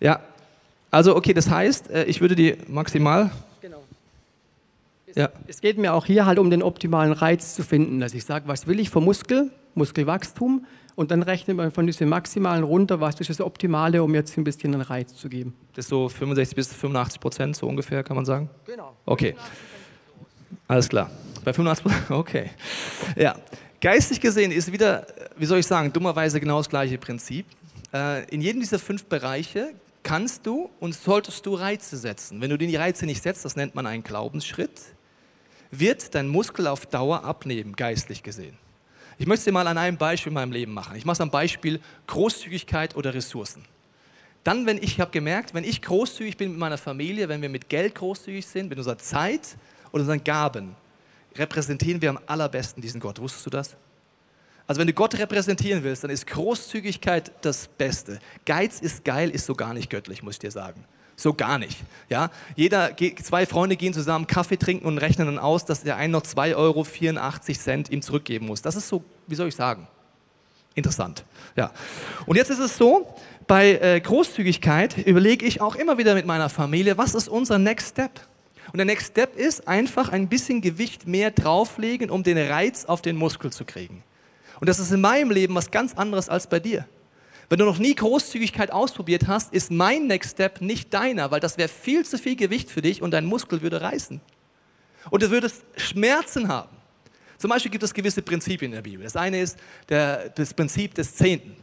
Ja. 0.00 0.20
Also, 0.90 1.16
okay, 1.16 1.34
das 1.34 1.50
heißt, 1.50 1.90
äh, 1.90 2.04
ich 2.04 2.20
würde 2.20 2.34
die 2.34 2.56
maximal 2.68 3.30
ja. 5.14 5.30
Es 5.46 5.60
geht 5.60 5.78
mir 5.78 5.94
auch 5.94 6.06
hier 6.06 6.26
halt 6.26 6.38
um 6.38 6.50
den 6.50 6.62
optimalen 6.62 7.12
Reiz 7.12 7.54
zu 7.54 7.62
finden, 7.62 8.00
dass 8.00 8.14
ich 8.14 8.24
sage, 8.24 8.48
was 8.48 8.66
will 8.66 8.80
ich 8.80 8.90
vom 8.90 9.04
Muskel, 9.04 9.50
Muskelwachstum 9.74 10.66
und 10.96 11.10
dann 11.10 11.22
rechnet 11.22 11.56
man 11.56 11.70
von 11.70 11.86
diesem 11.86 12.08
Maximalen 12.08 12.64
runter, 12.64 13.00
was 13.00 13.20
ist 13.20 13.30
das 13.30 13.40
Optimale, 13.40 14.02
um 14.02 14.14
jetzt 14.14 14.36
ein 14.36 14.44
bisschen 14.44 14.74
einen 14.74 14.82
Reiz 14.82 15.14
zu 15.14 15.28
geben. 15.28 15.54
Das 15.74 15.86
ist 15.86 15.90
so 15.90 16.08
65 16.08 16.56
bis 16.56 16.72
85 16.72 17.20
Prozent, 17.20 17.56
so 17.56 17.66
ungefähr, 17.66 18.02
kann 18.02 18.16
man 18.16 18.24
sagen? 18.24 18.50
Genau. 18.66 18.96
Okay. 19.06 19.34
Alles 20.66 20.88
klar. 20.88 21.10
Bei 21.44 21.52
85 21.52 21.84
Prozent, 21.84 22.10
okay. 22.10 22.50
Ja. 23.16 23.36
Geistig 23.80 24.20
gesehen 24.20 24.50
ist 24.50 24.72
wieder, 24.72 25.06
wie 25.36 25.44
soll 25.44 25.58
ich 25.58 25.66
sagen, 25.66 25.92
dummerweise 25.92 26.40
genau 26.40 26.58
das 26.58 26.70
gleiche 26.70 26.96
Prinzip. 26.96 27.44
Äh, 27.92 28.24
in 28.30 28.40
jedem 28.40 28.60
dieser 28.60 28.78
fünf 28.78 29.04
Bereiche 29.04 29.74
kannst 30.02 30.46
du 30.46 30.70
und 30.80 30.94
solltest 30.94 31.44
du 31.44 31.54
Reize 31.54 31.98
setzen. 31.98 32.40
Wenn 32.40 32.50
du 32.50 32.56
die 32.56 32.74
Reize 32.74 33.04
nicht 33.04 33.22
setzt, 33.22 33.44
das 33.44 33.56
nennt 33.56 33.74
man 33.74 33.86
einen 33.86 34.02
Glaubensschritt 34.02 34.80
wird 35.78 36.14
dein 36.14 36.28
Muskel 36.28 36.66
auf 36.66 36.86
Dauer 36.86 37.24
abnehmen, 37.24 37.74
geistlich 37.74 38.22
gesehen. 38.22 38.56
Ich 39.18 39.26
möchte 39.26 39.40
es 39.40 39.44
dir 39.44 39.52
mal 39.52 39.66
an 39.66 39.78
einem 39.78 39.96
Beispiel 39.96 40.30
in 40.30 40.34
meinem 40.34 40.52
Leben 40.52 40.72
machen. 40.72 40.96
Ich 40.96 41.04
mache 41.04 41.14
es 41.14 41.20
am 41.20 41.30
Beispiel 41.30 41.80
Großzügigkeit 42.06 42.96
oder 42.96 43.14
Ressourcen. 43.14 43.64
Dann, 44.42 44.66
wenn 44.66 44.78
ich 44.78 45.00
habe 45.00 45.10
gemerkt, 45.10 45.54
wenn 45.54 45.64
ich 45.64 45.80
großzügig 45.80 46.36
bin 46.36 46.50
mit 46.50 46.58
meiner 46.58 46.78
Familie, 46.78 47.28
wenn 47.28 47.40
wir 47.40 47.48
mit 47.48 47.68
Geld 47.68 47.94
großzügig 47.94 48.46
sind, 48.46 48.68
mit 48.68 48.78
unserer 48.78 48.98
Zeit 48.98 49.56
oder 49.92 50.02
unseren 50.02 50.22
Gaben, 50.22 50.76
repräsentieren 51.36 52.00
wir 52.00 52.10
am 52.10 52.18
allerbesten 52.26 52.82
diesen 52.82 53.00
Gott. 53.00 53.20
Wusstest 53.20 53.46
du 53.46 53.50
das? 53.50 53.76
Also 54.66 54.80
wenn 54.80 54.86
du 54.86 54.94
Gott 54.94 55.18
repräsentieren 55.18 55.82
willst, 55.82 56.04
dann 56.04 56.10
ist 56.10 56.26
Großzügigkeit 56.26 57.32
das 57.42 57.68
Beste. 57.68 58.18
Geiz 58.46 58.80
ist 58.80 59.04
geil, 59.04 59.30
ist 59.30 59.46
so 59.46 59.54
gar 59.54 59.74
nicht 59.74 59.90
göttlich, 59.90 60.22
muss 60.22 60.34
ich 60.34 60.38
dir 60.38 60.50
sagen. 60.50 60.84
So 61.16 61.34
gar 61.34 61.58
nicht. 61.58 61.78
Ja? 62.08 62.30
Jeder, 62.56 62.96
zwei 63.22 63.46
Freunde 63.46 63.76
gehen 63.76 63.92
zusammen 63.92 64.26
Kaffee 64.26 64.56
trinken 64.56 64.86
und 64.86 64.98
rechnen 64.98 65.26
dann 65.26 65.38
aus, 65.38 65.64
dass 65.64 65.82
der 65.82 65.96
eine 65.96 66.12
noch 66.12 66.22
2,84 66.22 66.56
Euro 66.56 67.92
ihm 67.92 68.02
zurückgeben 68.02 68.46
muss. 68.46 68.62
Das 68.62 68.74
ist 68.74 68.88
so, 68.88 69.04
wie 69.26 69.34
soll 69.34 69.48
ich 69.48 69.54
sagen, 69.54 69.86
interessant. 70.74 71.24
Ja. 71.56 71.70
Und 72.26 72.36
jetzt 72.36 72.50
ist 72.50 72.58
es 72.58 72.76
so, 72.76 73.14
bei 73.46 73.74
äh, 73.74 74.00
Großzügigkeit 74.00 74.96
überlege 75.06 75.44
ich 75.44 75.60
auch 75.60 75.76
immer 75.76 75.98
wieder 75.98 76.14
mit 76.14 76.26
meiner 76.26 76.48
Familie, 76.48 76.96
was 76.96 77.14
ist 77.14 77.28
unser 77.28 77.58
Next 77.58 77.90
Step? 77.90 78.20
Und 78.72 78.78
der 78.78 78.86
Next 78.86 79.08
Step 79.08 79.36
ist 79.36 79.68
einfach 79.68 80.08
ein 80.08 80.28
bisschen 80.28 80.60
Gewicht 80.60 81.06
mehr 81.06 81.30
drauflegen, 81.30 82.10
um 82.10 82.22
den 82.22 82.38
Reiz 82.38 82.84
auf 82.84 83.02
den 83.02 83.16
Muskel 83.16 83.52
zu 83.52 83.64
kriegen. 83.64 84.02
Und 84.60 84.68
das 84.68 84.78
ist 84.78 84.90
in 84.90 85.00
meinem 85.00 85.30
Leben 85.30 85.54
was 85.54 85.70
ganz 85.70 85.94
anderes 85.94 86.28
als 86.28 86.48
bei 86.48 86.60
dir. 86.60 86.86
Wenn 87.48 87.58
du 87.58 87.66
noch 87.66 87.78
nie 87.78 87.94
Großzügigkeit 87.94 88.72
ausprobiert 88.72 89.28
hast, 89.28 89.52
ist 89.52 89.70
mein 89.70 90.06
Next 90.06 90.32
Step 90.32 90.60
nicht 90.60 90.92
deiner, 90.94 91.30
weil 91.30 91.40
das 91.40 91.58
wäre 91.58 91.68
viel 91.68 92.04
zu 92.04 92.18
viel 92.18 92.36
Gewicht 92.36 92.70
für 92.70 92.82
dich 92.82 93.02
und 93.02 93.10
dein 93.10 93.26
Muskel 93.26 93.62
würde 93.62 93.80
reißen. 93.80 94.20
Und 95.10 95.22
du 95.22 95.30
würdest 95.30 95.62
Schmerzen 95.76 96.48
haben. 96.48 96.74
Zum 97.36 97.50
Beispiel 97.50 97.70
gibt 97.70 97.84
es 97.84 97.92
gewisse 97.92 98.22
Prinzipien 98.22 98.72
in 98.72 98.76
der 98.76 98.82
Bibel. 98.82 99.04
Das 99.04 99.16
eine 99.16 99.40
ist 99.40 99.58
der, 99.88 100.30
das 100.30 100.54
Prinzip 100.54 100.94
des 100.94 101.14
Zehnten. 101.14 101.54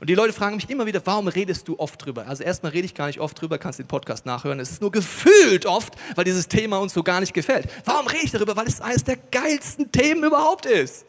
Und 0.00 0.10
die 0.10 0.14
Leute 0.14 0.32
fragen 0.32 0.56
mich 0.56 0.68
immer 0.68 0.86
wieder, 0.86 1.00
warum 1.04 1.28
redest 1.28 1.68
du 1.68 1.78
oft 1.78 2.04
drüber? 2.04 2.26
Also 2.26 2.42
erstmal 2.42 2.72
rede 2.72 2.84
ich 2.84 2.94
gar 2.94 3.06
nicht 3.06 3.20
oft 3.20 3.40
drüber, 3.40 3.58
kannst 3.58 3.78
den 3.78 3.86
Podcast 3.86 4.26
nachhören. 4.26 4.60
Es 4.60 4.70
ist 4.70 4.80
nur 4.82 4.92
gefühlt 4.92 5.66
oft, 5.66 5.94
weil 6.14 6.24
dieses 6.24 6.48
Thema 6.48 6.78
uns 6.78 6.92
so 6.92 7.02
gar 7.02 7.20
nicht 7.20 7.32
gefällt. 7.32 7.68
Warum 7.84 8.06
rede 8.06 8.24
ich 8.24 8.30
darüber? 8.30 8.56
Weil 8.56 8.66
es 8.66 8.80
eines 8.80 9.04
der 9.04 9.16
geilsten 9.16 9.90
Themen 9.90 10.24
überhaupt 10.24 10.66
ist. 10.66 11.06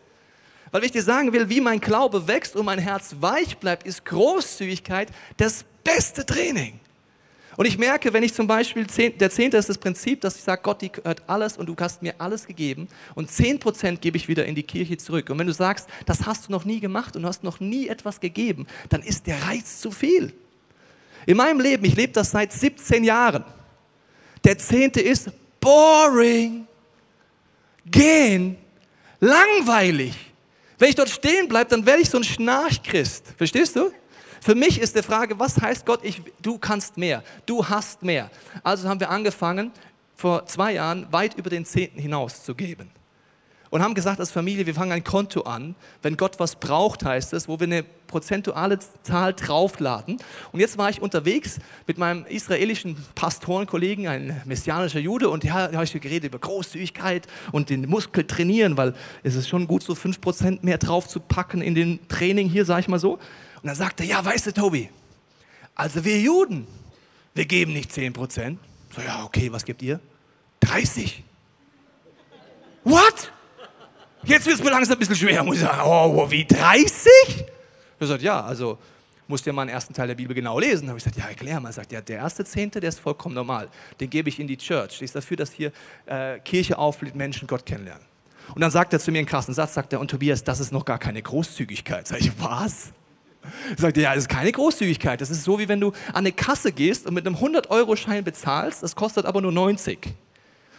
Weil 0.72 0.84
ich 0.84 0.92
dir 0.92 1.04
sagen 1.04 1.34
will, 1.34 1.50
wie 1.50 1.62
mein 1.62 1.80
Glaube 1.80 2.28
wächst 2.28 2.56
und 2.56 2.66
mein 2.66 2.80
Herz 2.80 3.16
weich 3.20 3.58
bleibt, 3.58 3.86
ist 3.86 4.06
Großzügigkeit 4.06 5.10
das 5.38 5.66
beste 5.84 6.26
Training. 6.26 6.80
Und 7.58 7.66
ich 7.66 7.80
merke, 7.80 8.14
wenn 8.14 8.22
ich 8.22 8.36
zum 8.36 8.46
Beispiel, 8.46 8.86
der 8.86 9.32
Zehnte 9.32 9.58
ist 9.58 9.68
das 9.68 9.80
Prinzip, 9.80 10.22
dass 10.22 10.36
ich 10.36 10.44
sage, 10.44 10.62
Gott, 10.62 10.80
die 10.80 10.92
gehört 10.92 11.24
alles 11.26 11.58
und 11.58 11.66
du 11.66 11.76
hast 11.80 12.04
mir 12.04 12.14
alles 12.20 12.46
gegeben 12.46 12.88
und 13.16 13.32
zehn 13.32 13.60
Prozent 13.60 14.00
gebe 14.00 14.16
ich 14.16 14.28
wieder 14.28 14.46
in 14.46 14.54
die 14.54 14.62
Kirche 14.62 14.96
zurück. 14.98 15.32
Und 15.32 15.40
wenn 15.40 15.48
du 15.48 15.54
sagst, 15.54 15.90
das 16.06 16.28
hast 16.28 16.48
du 16.48 16.52
noch 16.52 16.66
nie 16.66 16.80
gemacht 16.80 17.16
und 17.16 17.24
du 17.24 17.28
hast 17.28 17.44
noch 17.44 17.60
nie 17.60 17.88
etwas 17.88 18.20
gegeben, 18.20 18.68
dann 18.90 19.02
ist 19.02 19.26
der 19.26 19.42
Reiz 19.42 19.82
zu 19.82 19.90
viel. 19.90 20.34
In 21.26 21.38
meinem 21.38 21.60
Leben, 21.60 21.84
ich 21.84 21.96
lebe 21.96 22.14
das 22.14 22.30
seit 22.30 22.54
17 22.54 23.04
Jahren, 23.04 23.44
der 24.44 24.60
Zehnte 24.60 25.02
ist 25.02 25.32
boring, 25.60 26.68
gehen, 27.86 28.56
langweilig. 29.20 30.14
Wenn 30.78 30.90
ich 30.90 30.96
dort 30.96 31.10
stehen 31.10 31.48
bleibe, 31.48 31.72
dann 31.72 31.84
werde 31.88 32.04
ich 32.04 32.10
so 32.10 32.18
ein 32.18 32.24
Schnarchchrist. 32.24 33.34
Verstehst 33.36 33.76
du? 33.76 33.92
Für 34.42 34.56
mich 34.56 34.80
ist 34.80 34.96
die 34.96 35.04
Frage, 35.04 35.40
was 35.40 35.60
heißt 35.60 35.86
Gott, 35.86 36.02
ich, 36.04 36.22
du 36.42 36.58
kannst 36.58 36.98
mehr, 36.98 37.24
du 37.46 37.68
hast 37.68 38.04
mehr. 38.04 38.30
Also 38.64 38.88
haben 38.88 39.00
wir 39.00 39.10
angefangen, 39.10 39.72
vor 40.16 40.46
zwei 40.46 40.74
Jahren 40.74 41.12
weit 41.12 41.36
über 41.36 41.50
den 41.50 41.66
Zehnten 41.66 42.00
hinaus 42.00 42.44
zu 42.44 42.56
geben 42.56 42.90
und 43.70 43.82
haben 43.82 43.94
gesagt 43.94 44.20
als 44.20 44.32
Familie, 44.32 44.66
wir 44.66 44.74
fangen 44.74 44.92
ein 44.92 45.04
Konto 45.04 45.42
an. 45.42 45.76
Wenn 46.02 46.18
Gott 46.18 46.40
was 46.40 46.56
braucht, 46.56 47.04
heißt 47.04 47.34
es, 47.34 47.48
wo 47.48 47.60
wir 47.60 47.68
eine 47.68 47.84
prozentuale 47.84 48.80
Zahl 49.04 49.34
draufladen. 49.34 50.18
Und 50.52 50.60
jetzt 50.60 50.78
war 50.78 50.90
ich 50.90 51.02
unterwegs 51.02 51.60
mit 51.86 51.98
meinem 51.98 52.26
israelischen 52.26 52.98
Pastorenkollegen, 53.16 54.08
ein 54.08 54.42
messianischer 54.46 55.00
Jude, 55.00 55.30
und 55.30 55.44
da 55.44 55.72
habe 55.72 55.84
ich 55.84 55.92
geredet 55.94 56.26
über 56.26 56.40
Großzügigkeit 56.40 57.28
und 57.52 57.70
den 57.70 57.90
Muskel 57.90 58.26
trainieren, 58.26 58.78
weil 58.78 58.94
es 59.24 59.36
ist 59.36 59.50
schon 59.50 59.68
gut, 59.68 59.84
so 59.84 59.94
5% 59.94 60.60
mehr 60.62 60.78
drauf 60.78 61.08
zu 61.08 61.20
packen 61.20 61.62
in 61.62 61.76
den 61.76 62.08
Training 62.08 62.50
hier, 62.50 62.66
sage 62.66 62.82
ich 62.82 62.88
mal 62.88 63.00
so. 63.00 63.20
Und 63.68 63.72
dann 63.72 63.86
sagte 63.86 64.04
er, 64.04 64.10
ja, 64.10 64.24
weißt 64.24 64.46
du, 64.46 64.54
Tobi, 64.54 64.90
also 65.76 66.06
wir 66.06 66.18
Juden, 66.22 66.66
wir 67.34 67.44
geben 67.44 67.74
nicht 67.74 67.92
10%. 67.92 68.56
So, 68.96 69.02
ja, 69.02 69.26
okay, 69.26 69.52
was 69.52 69.66
gebt 69.66 69.82
ihr? 69.82 70.00
30. 70.62 71.22
What? 72.86 73.30
Jetzt 74.24 74.46
wird 74.46 74.56
es 74.56 74.64
mir 74.64 74.70
langsam 74.70 74.96
ein 74.96 75.00
bisschen 75.00 75.18
schwer, 75.18 75.44
muss 75.44 75.58
ich 75.58 75.64
sagen. 75.64 75.82
Oh, 75.84 76.32
wie 76.32 76.46
30? 76.46 77.12
Er 78.00 78.08
sagt, 78.08 78.22
ja, 78.22 78.40
also 78.40 78.78
musst 79.28 79.46
ja 79.46 79.52
mal 79.52 79.66
den 79.66 79.74
ersten 79.74 79.94
Teil 79.94 80.08
der 80.08 80.16
Bibel 80.16 80.34
genau 80.34 80.58
lesen. 80.62 80.86
Da 80.86 80.92
habe 80.92 81.00
ich 81.00 81.04
gesagt, 81.04 81.18
ja, 81.18 81.28
erklär 81.28 81.60
mal. 81.60 81.68
Er 81.68 81.74
sagt, 81.74 81.92
ja, 81.92 82.00
der 82.00 82.20
erste 82.20 82.46
Zehnte, 82.46 82.80
der 82.80 82.88
ist 82.88 83.02
vollkommen 83.02 83.36
normal. 83.36 83.68
Den 84.00 84.10
gebe 84.10 84.30
ich 84.30 84.40
in 84.40 84.48
die 84.48 84.56
Church. 84.56 84.94
Ich 84.96 85.02
ist 85.02 85.16
dafür, 85.18 85.36
dass 85.36 85.52
hier 85.52 85.74
äh, 86.06 86.40
Kirche 86.40 86.78
aufblüht, 86.78 87.16
Menschen 87.16 87.50
Gott 87.50 87.66
kennenlernen. 87.66 88.06
Und 88.56 88.62
dann 88.62 88.72
sagt 88.72 88.94
er 88.94 89.02
zu 89.02 89.12
mir 89.12 89.18
einen 89.18 89.28
krassen 89.28 89.54
Satz, 89.54 89.74
sagt 89.74 89.92
er, 89.92 90.00
und 90.00 90.10
Tobias, 90.10 90.42
das 90.46 90.62
ist 90.62 90.72
noch 90.72 90.86
gar 90.86 91.00
keine 91.00 91.22
Großzügigkeit. 91.22 92.08
Sag 92.08 92.22
ich, 92.22 92.32
was? 92.40 92.94
Er 93.72 93.82
sagt, 93.82 93.98
ja, 93.98 94.14
das 94.14 94.24
ist 94.24 94.30
keine 94.30 94.52
Großzügigkeit. 94.52 95.22
Das 95.22 95.30
ist 95.30 95.44
so, 95.44 95.60
wie 95.60 95.68
wenn 95.68 95.80
du 95.80 95.90
an 96.10 96.18
eine 96.18 96.32
Kasse 96.32 96.72
gehst 96.72 97.06
und 97.06 97.14
mit 97.14 97.26
einem 97.26 97.36
100-Euro-Schein 97.36 98.24
bezahlst, 98.24 98.84
das 98.84 98.96
kostet 98.96 99.26
aber 99.26 99.42
nur 99.42 99.52
90 99.52 100.00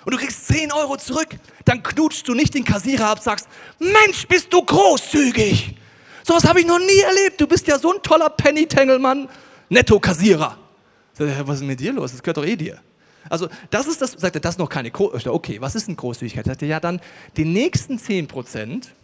und 0.08 0.14
du 0.14 0.18
kriegst 0.18 0.46
10 0.48 0.72
Euro 0.72 0.96
zurück, 0.96 1.28
dann 1.66 1.82
knutschst 1.82 2.26
du 2.26 2.32
nicht 2.32 2.54
den 2.54 2.64
Kassierer 2.64 3.08
ab, 3.08 3.18
sagst, 3.18 3.46
Mensch, 3.78 4.26
bist 4.26 4.50
du 4.50 4.62
großzügig. 4.62 5.74
So 6.22 6.34
was 6.34 6.44
habe 6.44 6.60
ich 6.60 6.66
noch 6.66 6.78
nie 6.78 7.00
erlebt. 7.00 7.38
Du 7.38 7.46
bist 7.46 7.66
ja 7.66 7.78
so 7.78 7.92
ein 7.92 8.02
toller 8.02 8.30
Penny-Tangle-Mann, 8.30 9.28
Netto-Kassierer. 9.68 10.56
Was 11.18 11.56
ist 11.56 11.66
mit 11.66 11.78
dir 11.78 11.92
los? 11.92 12.12
Das 12.12 12.22
gehört 12.22 12.38
doch 12.38 12.46
eh 12.46 12.56
dir. 12.56 12.78
Also 13.28 13.48
das 13.68 13.86
ist 13.86 14.00
das, 14.00 14.12
sagt 14.12 14.36
er, 14.36 14.40
das 14.40 14.54
ist 14.54 14.58
noch 14.58 14.70
keine 14.70 14.90
Großzügigkeit. 14.90 15.34
Okay, 15.34 15.60
was 15.60 15.74
ist 15.74 15.88
denn 15.88 15.96
Großzügigkeit? 15.96 16.46
Sagt 16.46 16.62
er, 16.62 16.68
ja 16.68 16.80
dann 16.80 17.02
die 17.36 17.44
nächsten 17.44 17.98
10 17.98 18.28
Prozent 18.28 18.94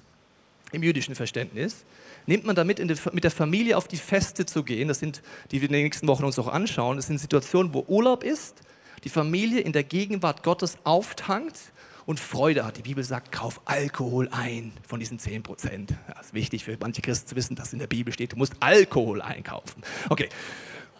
im 0.73 0.83
jüdischen 0.83 1.15
Verständnis 1.15 1.85
nimmt 2.27 2.45
man 2.45 2.57
damit 2.57 2.79
die, 2.79 2.97
mit 3.13 3.25
der 3.25 3.31
Familie 3.31 3.77
auf 3.77 3.89
die 3.89 3.97
Feste 3.97 4.47
zu 4.47 4.63
gehen. 4.63 4.89
Das 4.89 4.99
sind, 4.99 5.23
die 5.51 5.61
wir 5.61 5.69
in 5.69 5.73
den 5.73 5.83
nächsten 5.85 6.07
Wochen 6.07 6.25
uns 6.25 6.39
auch 6.39 6.49
anschauen. 6.49 6.97
Das 6.97 7.07
sind 7.07 7.19
Situationen, 7.19 7.75
wo 7.75 7.85
Urlaub 7.89 8.25
ist, 8.25 8.61
die 9.05 9.09
Familie 9.09 9.61
in 9.61 9.73
der 9.73 9.85
Gegenwart 9.85 10.43
Gottes 10.43 10.79
auftankt 10.85 11.59
und 12.07 12.21
Freude 12.21 12.65
hat. 12.65 12.77
Die 12.77 12.83
Bibel 12.83 13.05
sagt, 13.05 13.33
kauf 13.33 13.61
Alkohol 13.65 14.29
ein 14.31 14.73
von 14.87 15.01
diesen 15.01 15.19
10 15.19 15.43
Prozent. 15.43 15.95
Ja, 16.09 16.21
ist 16.21 16.35
wichtig 16.35 16.65
für 16.65 16.77
manche 16.81 17.03
Christen 17.03 17.29
zu 17.29 17.37
wissen, 17.37 17.57
dass 17.57 17.73
in 17.73 17.79
der 17.79 17.87
Bibel 17.87 18.13
steht, 18.13 18.33
du 18.33 18.37
musst 18.37 18.55
Alkohol 18.61 19.23
einkaufen. 19.23 19.83
Okay. 20.09 20.29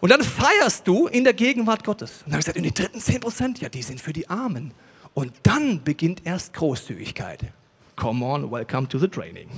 Und 0.01 0.11
dann 0.11 0.21
feierst 0.21 0.87
du 0.87 1.07
in 1.07 1.23
der 1.23 1.33
Gegenwart 1.33 1.83
Gottes. 1.83 2.23
Und 2.25 2.25
dann 2.25 2.33
habe 2.33 2.39
ich 2.41 2.45
gesagt, 2.45 2.57
und 2.57 2.63
die 2.63 2.73
dritten 2.73 2.99
10 2.99 3.19
Prozent, 3.21 3.61
ja, 3.61 3.69
die 3.69 3.81
sind 3.81 4.01
für 4.01 4.13
die 4.13 4.29
Armen. 4.29 4.71
Und 5.13 5.33
dann 5.43 5.83
beginnt 5.83 6.25
erst 6.25 6.53
Großzügigkeit. 6.53 7.45
Come 7.95 8.25
on, 8.25 8.51
welcome 8.51 8.87
to 8.89 8.99
the 8.99 9.07
training. 9.07 9.49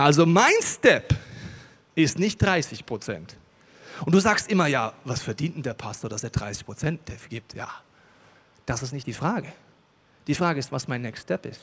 Also 0.00 0.24
mein 0.24 0.54
Step 0.62 1.14
ist 1.94 2.18
nicht 2.18 2.40
30 2.40 2.86
Prozent. 2.86 3.36
Und 4.06 4.14
du 4.14 4.18
sagst 4.18 4.50
immer, 4.50 4.66
ja, 4.66 4.94
was 5.04 5.20
verdient 5.20 5.56
denn 5.56 5.62
der 5.62 5.74
Pastor, 5.74 6.08
dass 6.08 6.24
er 6.24 6.30
30 6.30 6.64
Prozent 6.64 7.00
gibt? 7.28 7.52
Ja, 7.52 7.68
das 8.64 8.82
ist 8.82 8.92
nicht 8.92 9.06
die 9.06 9.12
Frage. 9.12 9.52
Die 10.26 10.34
Frage 10.34 10.58
ist, 10.58 10.72
was 10.72 10.88
mein 10.88 11.02
Next 11.02 11.24
Step 11.24 11.44
ist. 11.44 11.60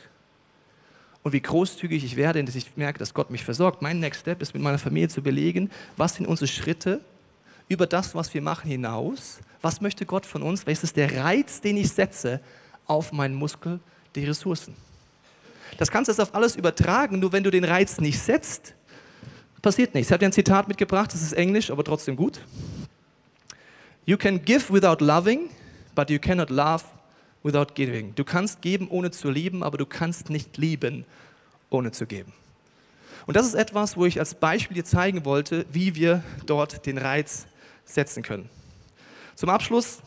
Und 1.23 1.32
wie 1.32 1.41
großzügig 1.41 2.04
ich 2.04 2.15
werde, 2.15 2.43
dass 2.43 2.54
ich 2.54 2.78
merke, 2.78 3.00
dass 3.00 3.15
Gott 3.15 3.32
mich 3.32 3.43
versorgt. 3.43 3.82
Mein 3.82 4.00
Next 4.00 4.21
Step 4.21 4.39
ist, 4.43 4.54
mit 4.54 4.62
meiner 4.62 4.78
Familie 4.78 5.10
zu 5.10 5.23
belegen, 5.23 5.71
was 5.95 6.13
sind 6.13 6.28
unsere 6.28 6.47
Schritte 6.47 7.02
über 7.67 7.88
das, 7.88 8.13
was 8.13 8.32
wir 8.36 8.43
machen, 8.43 8.69
hinaus. 8.69 9.39
Was 9.63 9.82
möchte 9.82 10.06
Gott 10.06 10.28
von 10.28 10.43
uns? 10.43 10.67
Welches 10.67 10.84
ist 10.84 10.95
der 10.95 11.23
Reiz, 11.23 11.60
den 11.60 11.78
ich 11.78 11.91
setze 11.91 12.39
auf 12.86 13.12
meinen 13.12 13.34
Muskel, 13.34 13.80
die 14.13 14.26
Ressourcen? 14.26 14.76
Das 15.77 15.91
kannst 15.91 16.08
du 16.08 16.12
jetzt 16.12 16.19
auf 16.19 16.34
alles 16.34 16.56
übertragen, 16.56 17.19
nur 17.19 17.32
wenn 17.32 17.43
du 17.43 17.51
den 17.51 17.63
Reiz 17.63 17.99
nicht 17.99 18.19
setzt, 18.19 18.73
passiert 19.62 19.93
nichts. 19.93 20.10
Ich 20.10 20.12
habe 20.13 20.19
dir 20.19 20.27
ein 20.27 20.34
Zitat 20.34 20.67
mitgebracht, 20.67 21.13
das 21.13 21.21
ist 21.21 21.34
Englisch, 21.34 21.71
aber 21.71 21.84
trotzdem 21.84 22.15
gut. 22.15 22.39
You 24.06 24.17
can 24.17 24.43
give 24.43 24.71
without 24.73 25.03
loving, 25.03 25.49
but 25.93 26.10
you 26.10 26.19
cannot 26.19 26.49
love 26.49 26.84
without 27.43 27.73
giving. 27.75 28.15
Du 28.15 28.23
kannst 28.23 28.62
geben, 28.62 28.88
ohne 28.89 29.12
zu 29.12 29.30
lieben, 29.30 29.63
aber 29.63 29.77
du 29.77 29.86
kannst 29.86 30.30
nicht 30.30 30.58
lieben, 30.58 31.06
ohne 31.69 31.91
zu 31.91 32.06
geben. 32.06 32.32
Und 33.25 33.36
das 33.36 33.45
ist 33.45 33.56
etwas, 33.56 33.97
wo 33.97 34.06
ich 34.06 34.19
als 34.19 34.36
Beispiel 34.36 34.75
dir 34.75 34.86
zeigen 34.86 35.25
wollte, 35.25 35.65
wie 35.71 35.95
wir 35.95 36.23
dort 36.45 36.86
den 36.86 36.97
Reiz 36.97 37.45
setzen 37.84 38.23
können. 38.23 38.49
Zum 39.36 39.49
Abschluss 39.49 39.99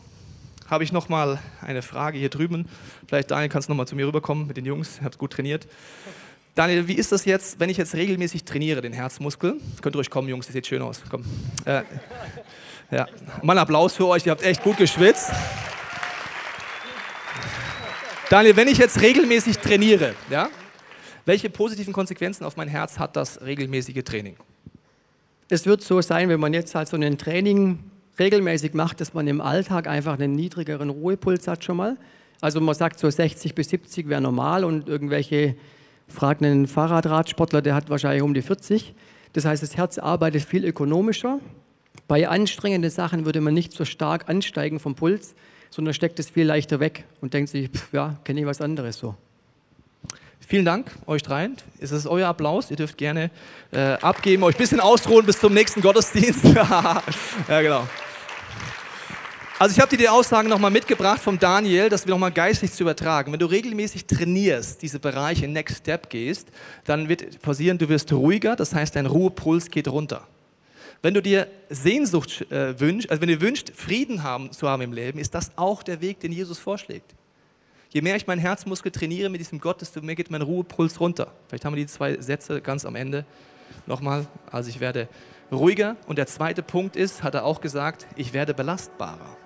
habe 0.71 0.85
ich 0.85 0.93
noch 0.93 1.09
mal 1.09 1.37
eine 1.61 1.81
Frage 1.81 2.17
hier 2.17 2.29
drüben. 2.29 2.65
Vielleicht 3.07 3.29
Daniel, 3.29 3.49
kannst 3.49 3.67
du 3.67 3.73
noch 3.73 3.77
mal 3.77 3.85
zu 3.85 3.95
mir 3.95 4.07
rüberkommen 4.07 4.47
mit 4.47 4.55
den 4.55 4.65
Jungs. 4.65 4.99
Ihr 4.99 5.05
habt 5.05 5.17
gut 5.17 5.33
trainiert. 5.33 5.67
Daniel, 6.55 6.87
wie 6.87 6.93
ist 6.93 7.11
das 7.11 7.25
jetzt, 7.25 7.59
wenn 7.59 7.69
ich 7.69 7.75
jetzt 7.75 7.93
regelmäßig 7.93 8.45
trainiere, 8.45 8.81
den 8.81 8.93
Herzmuskel? 8.93 9.57
Könnt 9.81 9.95
ihr 9.97 9.99
euch 9.99 10.09
kommen, 10.09 10.29
Jungs, 10.29 10.45
das 10.45 10.53
sieht 10.53 10.65
schön 10.65 10.81
aus. 10.81 11.01
Komm. 11.09 11.25
Äh, 11.65 11.81
ja. 12.89 13.05
Mal 13.43 13.57
Applaus 13.57 13.95
für 13.95 14.07
euch, 14.07 14.25
ihr 14.25 14.31
habt 14.31 14.43
echt 14.43 14.63
gut 14.63 14.77
geschwitzt. 14.77 15.31
Daniel, 18.29 18.55
wenn 18.55 18.69
ich 18.69 18.77
jetzt 18.77 19.01
regelmäßig 19.01 19.59
trainiere, 19.59 20.15
ja, 20.29 20.49
welche 21.25 21.49
positiven 21.49 21.91
Konsequenzen 21.91 22.45
auf 22.45 22.55
mein 22.55 22.69
Herz 22.69 22.97
hat 22.97 23.17
das 23.17 23.41
regelmäßige 23.41 24.03
Training? 24.05 24.37
Es 25.49 25.65
wird 25.65 25.81
so 25.83 26.01
sein, 26.01 26.29
wenn 26.29 26.39
man 26.39 26.53
jetzt 26.53 26.73
halt 26.75 26.87
so 26.87 26.95
ein 26.95 27.17
Training 27.17 27.90
regelmäßig 28.21 28.73
macht, 28.73 29.01
dass 29.01 29.13
man 29.13 29.27
im 29.27 29.41
Alltag 29.41 29.87
einfach 29.87 30.13
einen 30.13 30.33
niedrigeren 30.33 30.89
Ruhepuls 30.89 31.47
hat 31.47 31.63
schon 31.63 31.77
mal. 31.77 31.97
Also 32.39 32.61
man 32.61 32.75
sagt 32.75 32.99
so 32.99 33.09
60 33.09 33.55
bis 33.55 33.69
70 33.69 34.09
wäre 34.09 34.21
normal 34.21 34.63
und 34.63 34.87
irgendwelche 34.87 35.55
fragen 36.07 36.45
einen 36.45 36.67
Fahrradradsportler, 36.67 37.61
der 37.61 37.75
hat 37.75 37.89
wahrscheinlich 37.89 38.23
um 38.23 38.33
die 38.33 38.41
40. 38.41 38.93
Das 39.33 39.45
heißt, 39.45 39.63
das 39.63 39.77
Herz 39.77 39.97
arbeitet 39.97 40.43
viel 40.43 40.65
ökonomischer. 40.65 41.39
Bei 42.07 42.27
anstrengenden 42.27 42.91
Sachen 42.91 43.25
würde 43.25 43.41
man 43.41 43.53
nicht 43.53 43.73
so 43.73 43.85
stark 43.85 44.29
ansteigen 44.29 44.79
vom 44.79 44.95
Puls, 44.95 45.35
sondern 45.69 45.93
steckt 45.93 46.19
es 46.19 46.29
viel 46.29 46.45
leichter 46.45 46.79
weg 46.79 47.05
und 47.21 47.33
denkt 47.33 47.49
sich, 47.49 47.69
pff, 47.69 47.93
ja, 47.93 48.17
kenne 48.23 48.41
ich 48.41 48.45
was 48.45 48.61
anderes 48.61 48.97
so. 48.97 49.15
Vielen 50.45 50.65
Dank 50.65 50.91
euch 51.05 51.23
dreien. 51.23 51.55
Es 51.79 51.91
ist 51.91 52.07
euer 52.07 52.27
Applaus. 52.27 52.71
Ihr 52.71 52.75
dürft 52.75 52.97
gerne 52.97 53.31
äh, 53.71 53.93
abgeben, 54.01 54.43
euch 54.43 54.55
ein 54.55 54.57
bisschen 54.57 54.81
ausruhen 54.81 55.25
bis 55.25 55.39
zum 55.39 55.53
nächsten 55.53 55.79
Gottesdienst. 55.79 56.43
ja, 56.43 57.01
genau. 57.47 57.87
Also 59.61 59.75
ich 59.75 59.79
habe 59.79 59.91
dir 59.91 59.97
die 59.97 60.09
Aussagen 60.09 60.49
nochmal 60.49 60.71
mitgebracht 60.71 61.21
vom 61.21 61.37
Daniel, 61.37 61.87
das 61.87 62.07
wir 62.07 62.15
nochmal 62.15 62.31
geistlich 62.31 62.71
zu 62.71 62.81
übertragen. 62.81 63.31
Wenn 63.31 63.39
du 63.39 63.45
regelmäßig 63.45 64.07
trainierst, 64.07 64.81
diese 64.81 64.97
Bereiche 64.97 65.47
Next 65.47 65.77
Step 65.77 66.09
gehst, 66.09 66.47
dann 66.85 67.07
wird 67.09 67.39
passieren, 67.43 67.77
du 67.77 67.87
wirst 67.87 68.11
ruhiger, 68.11 68.55
das 68.55 68.73
heißt 68.73 68.95
dein 68.95 69.05
Ruhepuls 69.05 69.69
geht 69.69 69.87
runter. 69.87 70.27
Wenn 71.03 71.13
du 71.13 71.21
dir 71.21 71.47
Sehnsucht 71.69 72.49
äh, 72.49 72.79
wünschst, 72.79 73.11
also 73.11 73.21
wenn 73.21 73.29
du 73.29 73.39
wünschst, 73.39 73.71
Frieden 73.75 74.23
haben, 74.23 74.51
zu 74.51 74.67
haben 74.67 74.81
im 74.81 74.93
Leben, 74.93 75.19
ist 75.19 75.35
das 75.35 75.51
auch 75.57 75.83
der 75.83 76.01
Weg, 76.01 76.21
den 76.21 76.31
Jesus 76.31 76.57
vorschlägt. 76.57 77.13
Je 77.91 78.01
mehr 78.01 78.15
ich 78.15 78.25
meinen 78.25 78.39
Herzmuskel 78.39 78.91
trainiere 78.91 79.29
mit 79.29 79.41
diesem 79.41 79.59
Gott, 79.59 79.79
desto 79.79 80.01
mehr 80.01 80.15
geht 80.15 80.31
mein 80.31 80.41
Ruhepuls 80.41 80.99
runter. 80.99 81.31
Vielleicht 81.49 81.65
haben 81.65 81.75
wir 81.75 81.83
die 81.83 81.91
zwei 81.91 82.19
Sätze 82.19 82.61
ganz 82.61 82.83
am 82.83 82.95
Ende 82.95 83.25
nochmal. 83.85 84.25
Also 84.49 84.71
ich 84.71 84.79
werde 84.79 85.07
ruhiger. 85.51 85.97
Und 86.07 86.17
der 86.17 86.25
zweite 86.25 86.63
Punkt 86.63 86.95
ist, 86.95 87.21
hat 87.21 87.35
er 87.35 87.45
auch 87.45 87.61
gesagt, 87.61 88.07
ich 88.15 88.33
werde 88.33 88.55
belastbarer. 88.55 89.37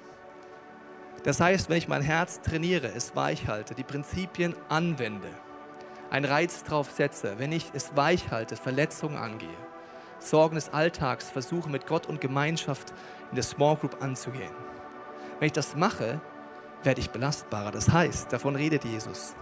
Das 1.26 1.40
heißt, 1.40 1.70
wenn 1.70 1.78
ich 1.78 1.88
mein 1.88 2.04
Herz 2.04 2.42
trainiere, 2.42 2.88
es 2.88 3.16
weich 3.16 3.48
halte, 3.48 3.74
die 3.74 3.84
Prinzipien 3.84 4.56
anwende, 4.70 5.28
einen 6.12 6.26
Reiz 6.26 6.64
drauf 6.64 6.92
setze, 6.92 7.40
wenn 7.40 7.52
ich 7.52 7.72
es 7.74 7.96
weich 7.96 8.30
halte, 8.30 8.56
Verletzungen 8.56 9.18
angehe, 9.18 9.50
Sorgen 10.20 10.54
des 10.54 10.70
Alltags 10.70 11.32
versuche 11.32 11.68
mit 11.68 11.88
Gott 11.88 12.06
und 12.06 12.22
Gemeinschaft 12.22 12.94
in 13.32 13.36
der 13.38 13.44
Small 13.44 13.76
Group 13.76 14.04
anzugehen. 14.04 14.54
Wenn 15.40 15.48
ich 15.48 15.52
das 15.52 15.76
mache, 15.76 16.22
werde 16.84 17.02
ich 17.02 17.10
belastbarer. 17.10 17.72
Das 17.72 17.92
heißt, 17.92 18.32
davon 18.32 18.56
redet 18.56 18.86
Jesus. 18.86 19.36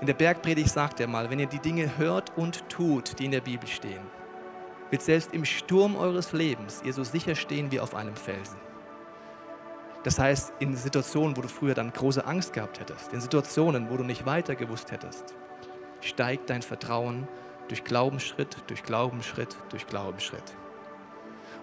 In 0.00 0.06
der 0.06 0.14
Bergpredigt 0.14 0.70
sagt 0.70 1.00
er 1.00 1.06
mal, 1.06 1.28
wenn 1.28 1.38
ihr 1.38 1.46
die 1.46 1.58
Dinge 1.58 1.98
hört 1.98 2.32
und 2.38 2.66
tut, 2.70 3.18
die 3.18 3.26
in 3.26 3.32
der 3.32 3.42
Bibel 3.42 3.68
stehen, 3.68 4.06
wird 4.88 5.02
selbst 5.02 5.34
im 5.34 5.44
Sturm 5.44 5.96
eures 5.96 6.32
Lebens 6.32 6.80
ihr 6.82 6.94
so 6.94 7.04
sicher 7.04 7.34
stehen 7.34 7.70
wie 7.70 7.80
auf 7.80 7.94
einem 7.94 8.16
Felsen. 8.16 8.67
Das 10.04 10.18
heißt, 10.18 10.52
in 10.60 10.76
Situationen, 10.76 11.36
wo 11.36 11.42
du 11.42 11.48
früher 11.48 11.74
dann 11.74 11.92
große 11.92 12.24
Angst 12.24 12.52
gehabt 12.52 12.80
hättest, 12.80 13.12
in 13.12 13.20
Situationen, 13.20 13.90
wo 13.90 13.96
du 13.96 14.04
nicht 14.04 14.26
weiter 14.26 14.54
gewusst 14.54 14.92
hättest, 14.92 15.34
steigt 16.00 16.50
dein 16.50 16.62
Vertrauen 16.62 17.26
durch 17.68 17.84
Glaubensschritt, 17.84 18.56
durch 18.68 18.82
Glaubensschritt, 18.82 19.56
durch 19.70 19.86
Glaubensschritt. 19.86 20.54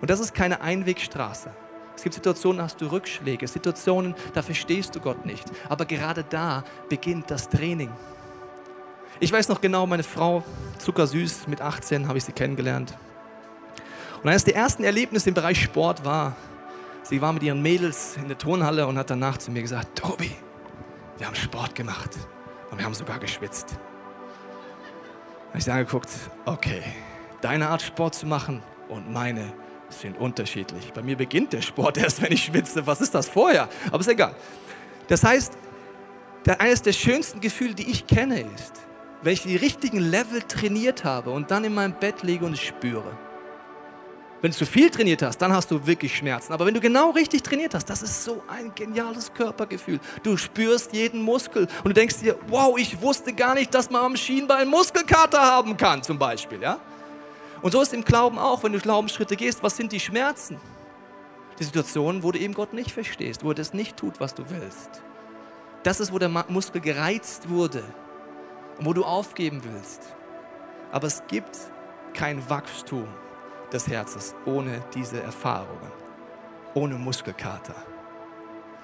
Und 0.02 0.10
das 0.10 0.20
ist 0.20 0.34
keine 0.34 0.62
Einwegstraße. 0.62 1.52
Es 1.96 2.04
gibt 2.04 2.14
Situationen, 2.14 2.58
da 2.58 2.66
hast 2.66 2.82
du 2.82 2.88
Rückschläge, 2.88 3.48
Situationen, 3.48 4.16
da 4.34 4.42
verstehst 4.42 4.96
du 4.96 5.00
Gott 5.00 5.26
nicht. 5.26 5.46
Aber 5.70 5.86
gerade 5.86 6.26
da 6.30 6.66
beginnt 6.90 7.32
das 7.32 7.48
Training. 7.48 7.90
Ich 9.22 9.32
weiß 9.32 9.48
noch 9.48 9.62
genau, 9.62 9.88
meine 9.88 10.04
Frau, 10.04 10.44
zuckersüß, 10.78 11.48
mit 11.48 11.62
18 11.62 12.10
habe 12.10 12.18
ich 12.18 12.26
sie 12.26 12.34
kennengelernt. 12.34 12.98
Und 14.22 14.30
eines 14.30 14.44
der 14.44 14.56
ersten 14.56 14.84
Erlebnisse 14.84 15.30
im 15.30 15.36
Bereich 15.36 15.62
Sport 15.62 16.04
war, 16.04 16.36
sie 17.06 17.22
war 17.22 17.32
mit 17.32 17.44
ihren 17.44 17.62
Mädels 17.62 18.18
in 18.18 18.28
der 18.28 18.38
Turnhalle 18.38 18.86
und 18.88 18.98
hat 18.98 19.10
danach 19.10 19.38
zu 19.38 19.52
mir 19.52 19.62
gesagt, 19.62 19.98
Tobi, 19.98 20.32
wir 21.18 21.28
haben 21.28 21.36
Sport 21.36 21.74
gemacht 21.74 22.12
und 22.70 22.78
wir 22.78 22.86
haben 22.86 22.94
sogar 22.94 23.20
geschwitzt 23.20 23.80
habe 25.56 25.60
ich 25.60 25.64
sie 25.64 25.72
angeguckt, 25.72 26.10
okay, 26.44 26.84
deine 27.40 27.70
Art 27.70 27.82
Sport 27.82 28.14
zu 28.14 28.26
machen 28.26 28.62
und 28.90 29.10
meine 29.10 29.54
sind 29.88 30.18
unterschiedlich. 30.18 30.92
Bei 30.92 31.02
mir 31.02 31.16
beginnt 31.16 31.54
der 31.54 31.62
Sport 31.62 31.98
erst, 32.04 32.22
wenn 32.22 32.34
ich 32.34 32.44
schwitze. 32.44 32.86
Was 32.86 33.00
ist 33.00 33.16
das 33.16 33.30
vorher? 33.30 33.70
Aber 33.88 34.02
ist 34.02 34.10
egal. 34.10 34.36
Das 35.08 35.24
heißt, 35.24 35.54
eines 36.60 36.82
der 36.82 36.92
schönsten 36.92 37.40
Gefühle, 37.40 37.74
die 37.74 37.90
ich 37.90 38.06
kenne, 38.06 38.42
ist, 38.42 38.74
wenn 39.22 39.32
ich 39.32 39.44
die 39.44 39.56
richtigen 39.56 40.00
Level 40.00 40.42
trainiert 40.42 41.06
habe 41.06 41.30
und 41.30 41.50
dann 41.52 41.64
in 41.64 41.74
meinem 41.74 41.94
Bett 41.94 42.22
liege 42.22 42.46
und 42.46 42.52
es 42.52 42.62
spüre. 42.62 43.18
Wenn 44.42 44.52
du 44.52 44.58
zu 44.58 44.66
viel 44.66 44.90
trainiert 44.90 45.22
hast, 45.22 45.38
dann 45.38 45.54
hast 45.54 45.72
du 45.72 45.88
wirklich 45.88 46.16
Schmerzen. 46.16 46.54
Aber 46.54 46.66
wenn 46.66 46.74
du 46.74 46.80
genau 46.80 47.12
richtig 47.12 47.42
trainiert 47.42 47.74
hast, 47.74 47.90
das 47.90 48.04
ist 48.04 48.24
so 48.24 48.44
ein 48.48 48.74
geniales 48.76 49.34
Körpergefühl. 49.34 50.00
Du 50.24 50.38
spürst 50.38 50.94
jeden 50.94 51.22
Muskel 51.22 51.68
und 51.84 51.86
du 51.86 51.94
denkst 51.94 52.20
dir, 52.20 52.38
wow, 52.48 52.78
ich 52.78 53.02
wusste 53.02 53.34
gar 53.34 53.56
nicht, 53.56 53.74
dass 53.74 53.90
man 53.90 54.04
am 54.04 54.18
Schienbein 54.18 54.68
Muskelkater 54.68 55.42
haben 55.42 55.78
kann, 55.78 56.04
zum 56.04 56.20
Beispiel. 56.20 56.62
Ja? 56.62 56.80
Und 57.62 57.72
so 57.72 57.82
ist 57.82 57.94
im 57.94 58.04
Glauben 58.04 58.38
auch, 58.38 58.62
wenn 58.64 58.74
du 58.74 58.80
Glaubensschritte 58.80 59.36
gehst, 59.36 59.64
was 59.64 59.78
sind 59.78 59.92
die 59.92 60.00
Schmerzen? 60.00 60.60
Die 61.58 61.64
Situationen, 61.64 62.22
wo 62.22 62.32
du 62.32 62.38
eben 62.38 62.54
Gott 62.54 62.74
nicht 62.74 62.92
verstehst, 62.92 63.44
wo 63.44 63.50
er 63.50 63.56
das 63.56 63.74
nicht 63.74 63.96
tut, 63.96 64.20
was 64.20 64.36
du 64.36 64.44
willst. 64.50 65.02
Das 65.84 66.00
ist, 66.00 66.12
wo 66.12 66.20
der 66.20 66.30
Muskel 66.30 66.82
gereizt 66.82 67.50
wurde 67.50 67.84
und 68.78 68.86
wo 68.86 68.94
du 68.94 69.06
aufgeben 69.06 69.62
willst. 69.64 70.02
Aber 70.92 71.08
es 71.08 71.24
gibt 71.28 71.58
kein 72.14 72.48
Wachstum 72.50 73.08
des 73.76 73.88
Herzens 73.88 74.34
ohne 74.46 74.84
diese 74.94 75.22
Erfahrungen. 75.22 75.92
ohne 76.74 76.96
Muskelkater. 76.96 77.76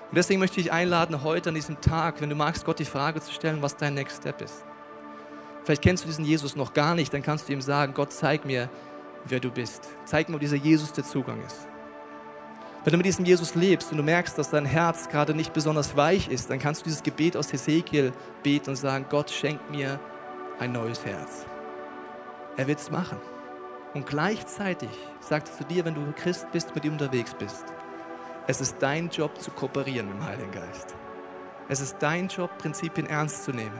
Und 0.09 0.15
deswegen 0.15 0.39
möchte 0.39 0.61
ich 0.61 0.71
einladen, 0.71 1.23
heute 1.23 1.49
an 1.49 1.55
diesem 1.55 1.81
Tag, 1.81 2.21
wenn 2.21 2.29
du 2.29 2.35
magst, 2.35 2.65
Gott 2.65 2.79
die 2.79 2.85
Frage 2.85 3.21
zu 3.21 3.33
stellen, 3.33 3.61
was 3.61 3.75
dein 3.77 3.93
Next 3.95 4.21
Step 4.21 4.41
ist. 4.41 4.63
Vielleicht 5.63 5.81
kennst 5.81 6.03
du 6.03 6.07
diesen 6.07 6.25
Jesus 6.25 6.55
noch 6.55 6.73
gar 6.73 6.95
nicht, 6.95 7.13
dann 7.13 7.21
kannst 7.21 7.49
du 7.49 7.53
ihm 7.53 7.61
sagen, 7.61 7.93
Gott, 7.93 8.13
zeig 8.13 8.45
mir, 8.45 8.69
wer 9.25 9.39
du 9.39 9.51
bist. 9.51 9.89
Zeig 10.05 10.29
mir, 10.29 10.35
wo 10.35 10.39
dieser 10.39 10.55
Jesus 10.55 10.93
der 10.93 11.03
Zugang 11.03 11.43
ist. 11.45 11.67
Wenn 12.83 12.91
du 12.91 12.97
mit 12.97 13.05
diesem 13.05 13.25
Jesus 13.25 13.55
lebst 13.55 13.91
und 13.91 13.97
du 13.97 14.03
merkst, 14.03 14.37
dass 14.37 14.49
dein 14.49 14.65
Herz 14.65 15.07
gerade 15.09 15.33
nicht 15.35 15.53
besonders 15.53 15.95
weich 15.95 16.29
ist, 16.29 16.49
dann 16.49 16.59
kannst 16.59 16.81
du 16.81 16.85
dieses 16.85 17.03
Gebet 17.03 17.37
aus 17.37 17.53
Hesekiel 17.53 18.11
beten 18.41 18.71
und 18.71 18.75
sagen, 18.77 19.05
Gott, 19.09 19.29
schenk 19.29 19.59
mir 19.69 19.99
ein 20.59 20.71
neues 20.71 21.05
Herz. 21.05 21.45
Er 22.57 22.67
wird 22.67 22.79
es 22.79 22.89
machen. 22.89 23.17
Und 23.93 24.05
gleichzeitig 24.05 24.89
sagt 25.19 25.49
er 25.49 25.57
zu 25.57 25.63
dir, 25.65 25.83
wenn 25.83 25.95
du 25.95 26.13
Christ 26.13 26.47
bist, 26.51 26.73
mit 26.73 26.85
ihm 26.85 26.93
unterwegs 26.93 27.33
bist, 27.33 27.65
es 28.47 28.61
ist 28.61 28.77
dein 28.79 29.09
Job 29.09 29.39
zu 29.39 29.51
kooperieren 29.51 30.07
mit 30.07 30.17
dem 30.17 30.25
Heiligen 30.25 30.51
Geist. 30.51 30.95
Es 31.67 31.79
ist 31.79 31.97
dein 31.99 32.27
Job, 32.27 32.57
Prinzipien 32.57 33.07
ernst 33.07 33.43
zu 33.43 33.51
nehmen, 33.51 33.79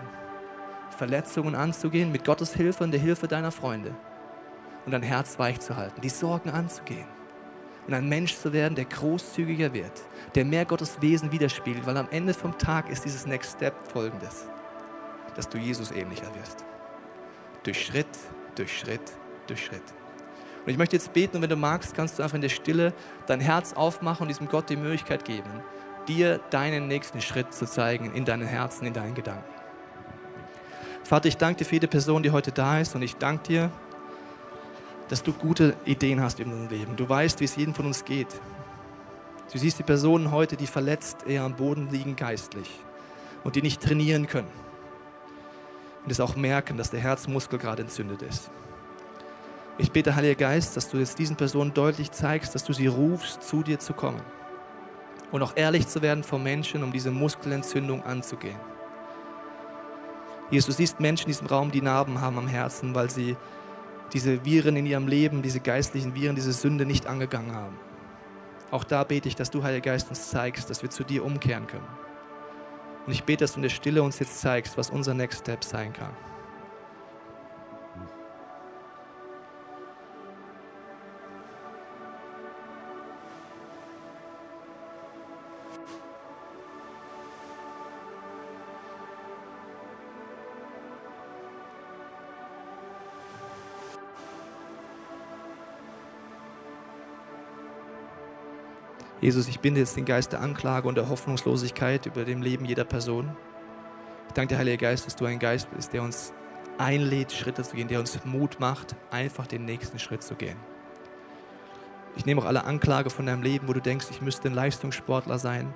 Verletzungen 0.98 1.56
anzugehen 1.56 2.12
mit 2.12 2.26
Gottes 2.26 2.54
Hilfe 2.54 2.84
und 2.84 2.92
der 2.92 3.00
Hilfe 3.00 3.28
deiner 3.28 3.52
Freunde 3.52 3.96
und 4.86 4.92
dein 4.92 5.04
Herz 5.04 5.40
weich 5.40 5.60
zu 5.60 5.76
halten, 5.76 6.02
die 6.02 6.10
Sorgen 6.10 6.50
anzugehen 6.50 7.08
und 7.88 7.94
ein 7.94 8.08
Mensch 8.08 8.36
zu 8.36 8.54
werden, 8.54 8.76
der 8.76 8.86
großzügiger 8.86 9.74
wird, 9.74 10.02
der 10.36 10.46
mehr 10.46 10.66
Gottes 10.66 11.02
Wesen 11.02 11.32
widerspiegelt, 11.32 11.86
weil 11.86 11.98
am 11.98 12.08
Ende 12.12 12.34
vom 12.34 12.58
Tag 12.58 12.90
ist 12.90 13.06
dieses 13.06 13.26
Next 13.26 13.58
Step 13.58 13.74
folgendes, 13.92 14.48
dass 15.36 15.50
du 15.50 15.58
Jesus 15.58 15.92
ähnlicher 15.92 16.34
wirst. 16.36 16.66
Durch 17.64 17.86
Schritt, 17.86 18.08
durch 18.56 18.78
Schritt, 18.78 19.14
durch 19.48 19.66
Schritt. 19.66 19.84
Und 20.66 20.72
ich 20.72 20.78
möchte 20.78 20.96
jetzt 20.96 21.14
beten 21.14 21.38
und 21.38 21.42
wenn 21.42 21.50
du 21.50 21.56
magst, 21.56 21.96
kannst 21.96 22.20
du 22.20 22.24
einfach 22.24 22.36
in 22.36 22.42
der 22.42 22.50
Stille 22.50 22.94
dein 23.26 23.40
Herz 23.40 23.74
aufmachen 23.74 24.24
und 24.24 24.28
diesem 24.28 24.48
Gott 24.48 24.70
die 24.70 24.76
Möglichkeit 24.76 25.26
geben, 25.26 25.50
dir 26.08 26.40
deinen 26.52 26.88
nächsten 26.88 27.22
Schritt 27.22 27.54
zu 27.54 27.66
zeigen 27.66 28.14
in 28.14 28.26
deinen 28.26 28.48
Herzen, 28.48 28.86
in 28.86 28.94
deinen 28.94 29.16
Gedanken. 29.16 29.44
Vater, 31.04 31.28
ich 31.28 31.38
danke 31.38 31.60
dir 31.60 31.66
für 31.66 31.76
jede 31.76 31.88
Person, 31.88 32.22
die 32.22 32.32
heute 32.32 32.52
da 32.52 32.80
ist 32.80 32.96
und 32.96 33.02
ich 33.02 33.16
danke 33.16 33.44
dir, 33.48 33.72
dass 35.10 35.24
du 35.24 35.34
gute 35.34 35.76
Ideen 35.84 36.22
hast 36.22 36.40
in 36.40 36.52
unserem 36.52 36.70
Leben. 36.70 36.96
Du 36.96 37.10
weißt, 37.10 37.40
wie 37.40 37.46
es 37.46 37.56
jedem 37.56 37.74
von 37.74 37.86
uns 37.86 38.06
geht. 38.06 38.30
Du 39.52 39.58
siehst 39.58 39.80
die 39.80 39.84
Personen 39.84 40.32
heute, 40.32 40.56
die 40.56 40.68
verletzt 40.68 41.28
eher 41.28 41.44
am 41.44 41.56
Boden 41.56 41.90
liegen 41.92 42.16
geistlich 42.16 42.70
und 43.44 43.56
die 43.56 43.62
nicht 43.62 43.82
trainieren 43.82 44.28
können. 44.28 44.48
Und 46.06 46.12
es 46.12 46.22
auch 46.22 46.36
merken, 46.36 46.78
dass 46.78 46.92
der 46.92 47.02
Herzmuskel 47.02 47.60
gerade 47.60 47.82
entzündet 47.82 48.22
ist. 48.22 48.50
Ich 49.82 49.92
bete, 49.92 50.16
Heiliger 50.16 50.36
Geist, 50.36 50.78
dass 50.78 50.90
du 50.90 50.98
jetzt 50.98 51.18
diesen 51.18 51.36
Personen 51.36 51.74
deutlich 51.74 52.12
zeigst, 52.12 52.54
dass 52.54 52.64
du 52.64 52.72
sie 52.72 52.86
rufst, 52.86 53.42
zu 53.42 53.64
dir 53.64 53.80
zu 53.80 53.94
kommen. 53.94 54.22
Und 55.32 55.42
auch 55.42 55.54
ehrlich 55.56 55.88
zu 55.88 56.04
werden 56.04 56.24
vor 56.24 56.38
Menschen, 56.38 56.84
um 56.84 56.92
diese 56.92 57.10
Muskelentzündung 57.10 58.04
anzugehen. 58.04 58.60
Jesus, 60.52 60.68
du 60.68 60.74
siehst 60.74 61.00
Menschen 61.00 61.24
in 61.24 61.32
diesem 61.32 61.48
Raum, 61.48 61.72
die 61.72 61.82
Narben 61.82 62.22
haben 62.22 62.38
am 62.38 62.48
Herzen, 62.48 62.94
weil 62.94 63.10
sie 63.10 63.36
diese 64.14 64.46
Viren 64.46 64.76
in 64.76 64.86
ihrem 64.86 65.08
Leben, 65.08 65.42
diese 65.42 65.60
geistlichen 65.60 66.14
Viren, 66.14 66.36
diese 66.36 66.54
Sünde 66.54 66.86
nicht 66.86 67.08
angegangen 67.08 67.56
haben. 67.56 67.76
Auch 68.70 68.84
da 68.84 69.04
bete 69.04 69.28
ich, 69.30 69.36
dass 69.36 69.50
du, 69.50 69.64
Heiliger 69.64 69.94
Geist, 69.94 70.10
uns 70.10 70.30
zeigst, 70.30 70.70
dass 70.70 70.84
wir 70.84 70.92
zu 70.92 71.04
dir 71.04 71.26
umkehren 71.26 71.66
können. 71.66 71.88
Und 73.08 73.14
ich 73.14 73.24
bete, 73.24 73.46
dass 73.46 73.54
du 73.54 73.58
in 73.58 73.64
der 73.64 73.70
Stille 73.70 74.04
uns 74.04 74.20
jetzt 74.20 74.42
zeigst, 74.42 74.78
was 74.78 74.92
unser 74.92 75.16
Next 75.16 75.40
Step 75.40 75.64
sein 75.64 75.92
kann. 75.92 76.12
Jesus, 99.22 99.48
ich 99.48 99.60
binde 99.60 99.80
jetzt 99.80 99.96
den 99.96 100.06
Geist 100.06 100.32
der 100.32 100.42
Anklage 100.42 100.88
und 100.88 100.96
der 100.96 101.08
Hoffnungslosigkeit 101.08 102.08
über 102.08 102.26
dem 102.26 102.42
Leben 102.42 102.66
jeder 102.66 102.86
Person. 102.86 103.38
Ich 104.28 104.34
danke 104.34 104.56
dir, 104.56 104.58
Heiliger 104.58 104.78
Geist, 104.78 105.06
dass 105.06 105.16
du 105.16 105.26
ein 105.26 105.38
Geist 105.38 105.70
bist, 105.70 105.94
der 105.94 106.02
uns 106.02 106.34
einlädt, 106.80 107.32
Schritte 107.32 107.62
zu 107.62 107.76
gehen, 107.76 107.88
der 107.88 108.00
uns 108.00 108.18
Mut 108.26 108.60
macht, 108.60 108.96
einfach 109.12 109.46
den 109.46 109.64
nächsten 109.64 110.00
Schritt 110.00 110.24
zu 110.24 110.34
gehen. 110.34 110.58
Ich 112.16 112.26
nehme 112.26 112.42
auch 112.42 112.46
alle 112.46 112.64
Anklage 112.64 113.12
von 113.12 113.28
deinem 113.28 113.44
Leben, 113.44 113.68
wo 113.68 113.74
du 113.74 113.80
denkst, 113.80 114.08
ich 114.10 114.24
müsste 114.24 114.50
ein 114.50 114.56
Leistungssportler 114.56 115.38
sein. 115.38 115.72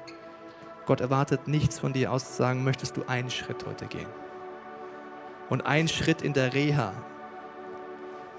Gott 0.87 0.99
erwartet 0.99 1.47
nichts 1.47 1.77
von 1.77 1.93
dir 1.93 2.11
aus 2.11 2.31
zu 2.31 2.33
sagen, 2.33 2.63
möchtest 2.63 2.97
du 2.97 3.03
einen 3.05 3.29
Schritt 3.29 3.63
heute 3.67 3.85
gehen. 3.85 4.09
Und 5.49 5.67
ein 5.67 5.87
Schritt 5.87 6.23
in 6.23 6.33
der 6.33 6.55
Reha, 6.55 6.93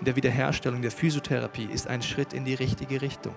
in 0.00 0.04
der 0.04 0.16
Wiederherstellung, 0.16 0.82
der 0.82 0.90
Physiotherapie 0.90 1.66
ist 1.66 1.86
ein 1.86 2.02
Schritt 2.02 2.32
in 2.32 2.44
die 2.44 2.54
richtige 2.54 3.00
Richtung. 3.00 3.36